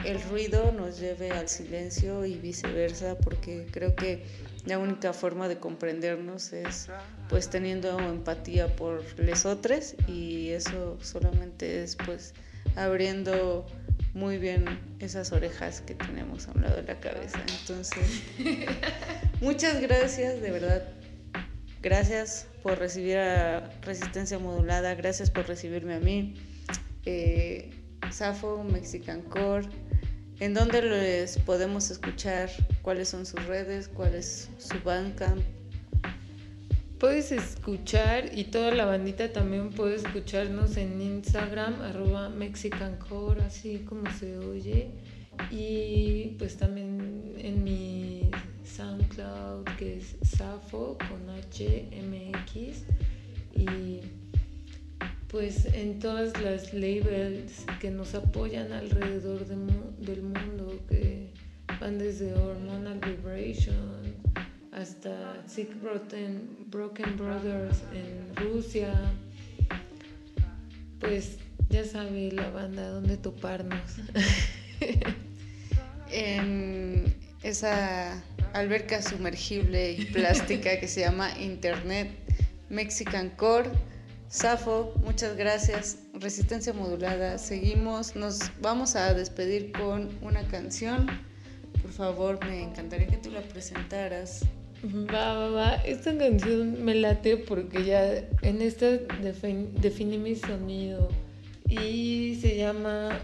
el 0.04 0.20
ruido 0.22 0.72
nos 0.72 0.98
lleve 0.98 1.30
al 1.30 1.48
silencio 1.48 2.24
y 2.24 2.34
viceversa, 2.36 3.18
porque 3.18 3.66
creo 3.70 3.94
que 3.94 4.24
la 4.64 4.78
única 4.78 5.12
forma 5.12 5.48
de 5.48 5.58
comprendernos 5.58 6.52
es 6.52 6.88
pues 7.28 7.50
teniendo 7.50 7.98
empatía 7.98 8.74
por 8.76 9.02
les 9.18 9.44
otros 9.44 9.94
y 10.06 10.50
eso 10.50 10.98
solamente 11.02 11.82
es 11.82 11.96
pues 11.96 12.34
abriendo 12.76 13.66
muy 14.14 14.38
bien 14.38 14.64
esas 14.98 15.32
orejas 15.32 15.82
que 15.82 15.94
tenemos 15.94 16.48
a 16.48 16.52
un 16.52 16.62
lado 16.62 16.76
de 16.76 16.82
la 16.82 16.98
cabeza. 17.00 17.38
Entonces, 17.60 18.22
muchas 19.40 19.80
gracias, 19.80 20.40
de 20.40 20.50
verdad. 20.50 20.99
Gracias 21.82 22.46
por 22.62 22.78
recibir 22.78 23.16
a 23.16 23.70
Resistencia 23.80 24.38
Modulada, 24.38 24.94
gracias 24.94 25.30
por 25.30 25.48
recibirme 25.48 25.94
a 25.94 26.00
mí. 26.00 26.34
Eh, 27.06 27.70
Safo, 28.10 28.62
Mexican 28.64 29.22
Core, 29.22 29.66
¿en 30.40 30.52
dónde 30.52 30.82
les 30.82 31.38
podemos 31.38 31.90
escuchar? 31.90 32.50
¿Cuáles 32.82 33.08
son 33.08 33.24
sus 33.24 33.42
redes? 33.46 33.88
¿Cuál 33.88 34.14
es 34.14 34.50
su 34.58 34.78
Bandcamp? 34.84 35.40
Puedes 36.98 37.32
escuchar 37.32 38.30
y 38.36 38.44
toda 38.44 38.72
la 38.72 38.84
bandita 38.84 39.32
también 39.32 39.70
puede 39.70 39.94
escucharnos 39.96 40.76
en 40.76 41.00
Instagram, 41.00 41.80
arroba 41.80 42.28
mexicancore, 42.28 43.42
así 43.42 43.86
como 43.88 44.02
se 44.12 44.36
oye. 44.36 44.90
Y 45.50 46.36
pues 46.38 46.58
también 46.58 47.36
en 47.38 47.64
mi 47.64 48.19
SoundCloud 48.76 49.64
que 49.78 49.98
es 49.98 50.16
Safo 50.22 50.96
con 50.98 51.28
HMX. 51.28 52.84
Y 53.54 54.00
pues 55.28 55.66
en 55.66 55.98
todas 56.00 56.40
las 56.40 56.74
labels 56.74 57.64
que 57.80 57.90
nos 57.90 58.14
apoyan 58.14 58.72
alrededor 58.72 59.46
del 59.46 60.22
mundo, 60.22 60.80
que 60.88 61.30
van 61.80 61.98
desde 61.98 62.34
Hormonal 62.34 62.98
Vibration 62.98 64.00
hasta 64.72 65.42
Sick 65.46 65.80
Broken, 65.80 66.66
Broken 66.68 67.16
Brothers 67.16 67.82
en 67.94 68.34
Rusia. 68.36 68.92
Pues 70.98 71.38
ya 71.68 71.84
sabe 71.84 72.32
la 72.32 72.50
banda 72.50 72.88
dónde 72.88 73.16
toparnos. 73.16 73.96
en 76.12 77.14
esa 77.42 78.22
alberca 78.52 79.00
sumergible 79.02 79.92
y 79.92 80.04
plástica 80.06 80.78
que 80.78 80.88
se 80.88 81.00
llama 81.00 81.30
Internet 81.38 82.10
Mexican 82.68 83.30
Core. 83.30 83.70
Safo, 84.28 84.94
muchas 85.04 85.36
gracias. 85.36 85.98
Resistencia 86.14 86.72
modulada. 86.72 87.38
Seguimos. 87.38 88.14
Nos 88.14 88.52
vamos 88.60 88.94
a 88.94 89.12
despedir 89.14 89.72
con 89.72 90.08
una 90.22 90.46
canción. 90.48 91.06
Por 91.82 91.90
favor, 91.90 92.44
me 92.46 92.62
encantaría 92.62 93.08
que 93.08 93.16
tú 93.16 93.30
la 93.30 93.40
presentaras. 93.40 94.44
Va, 94.84 95.34
va, 95.34 95.50
va. 95.50 95.74
Esta 95.84 96.16
canción 96.16 96.84
me 96.84 96.94
late 96.94 97.36
porque 97.36 97.84
ya 97.84 98.14
en 98.42 98.62
esta 98.62 98.86
definí 98.86 100.18
mi 100.18 100.36
sonido 100.36 101.08
y 101.68 102.38
se 102.40 102.56
llama 102.56 103.18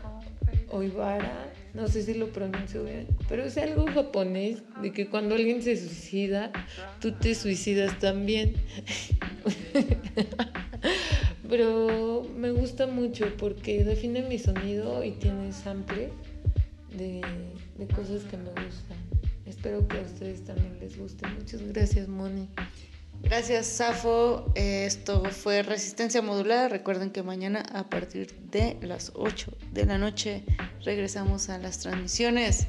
Oibara. 0.71 1.56
No 1.77 1.89
sé 1.89 2.03
si 2.03 2.15
lo 2.15 2.33
pronuncio 2.33 2.85
bien, 2.85 3.07
pero 3.29 3.45
es 3.45 3.59
algo 3.59 3.87
japonés 3.87 4.63
de 4.81 4.93
que 4.93 5.11
cuando 5.11 5.35
alguien 5.35 5.63
se 5.63 5.77
suicida, 5.77 6.51
tú 7.01 7.13
te 7.13 7.35
suicidas 7.35 7.99
también. 7.99 8.55
pero 11.51 12.27
me 12.35 12.51
gusta 12.51 12.87
mucho 12.87 13.27
porque 13.37 13.85
define 13.85 14.23
mi 14.23 14.39
sonido 14.39 15.05
y 15.05 15.13
tiene 15.13 15.53
sample 15.53 16.09
de, 16.97 17.21
de 17.77 17.87
cosas 17.89 18.23
que 18.23 18.39
me 18.39 18.49
gustan. 18.49 18.97
Espero 19.45 19.87
que 19.87 19.99
a 19.99 20.01
ustedes 20.01 20.47
también 20.47 20.79
les 20.81 20.99
guste. 20.99 21.29
Muchas 21.29 21.61
gracias, 21.61 22.09
Moni. 22.09 22.49
Gracias, 23.23 23.67
Safo. 23.67 24.51
Esto 24.55 25.25
fue 25.25 25.63
Resistencia 25.63 26.23
Modulada. 26.23 26.69
Recuerden 26.69 27.11
que 27.11 27.23
mañana 27.23 27.61
a 27.73 27.91
partir 27.91 28.35
de 28.51 28.79
las 28.83 29.13
8 29.15 29.53
de 29.73 29.85
la 29.85 29.99
noche 29.99 30.45
regresamos 30.87 31.51
a 31.51 31.59
las 31.59 31.81
transmisiones 31.81 32.69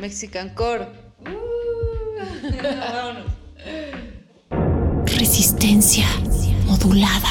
Mexican 0.00 0.52
Core. 0.54 0.88
Resistencia 5.04 6.06
Modulada. 6.66 7.28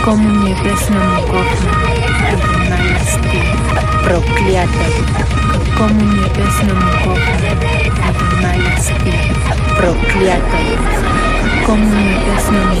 Kakomunie 0.00 0.56
besnomu 0.64 1.20
kofnanu 1.28 1.92
vidumalasti 2.32 3.40
prokliataja. 4.04 5.04
Kakomunie 5.52 6.28
besnomu 6.36 6.90
kofnanu 7.04 7.60
vidumalasti 8.00 9.12
prokliataja. 9.76 10.78
Kakomunie 11.60 12.16
besnomu 12.24 12.80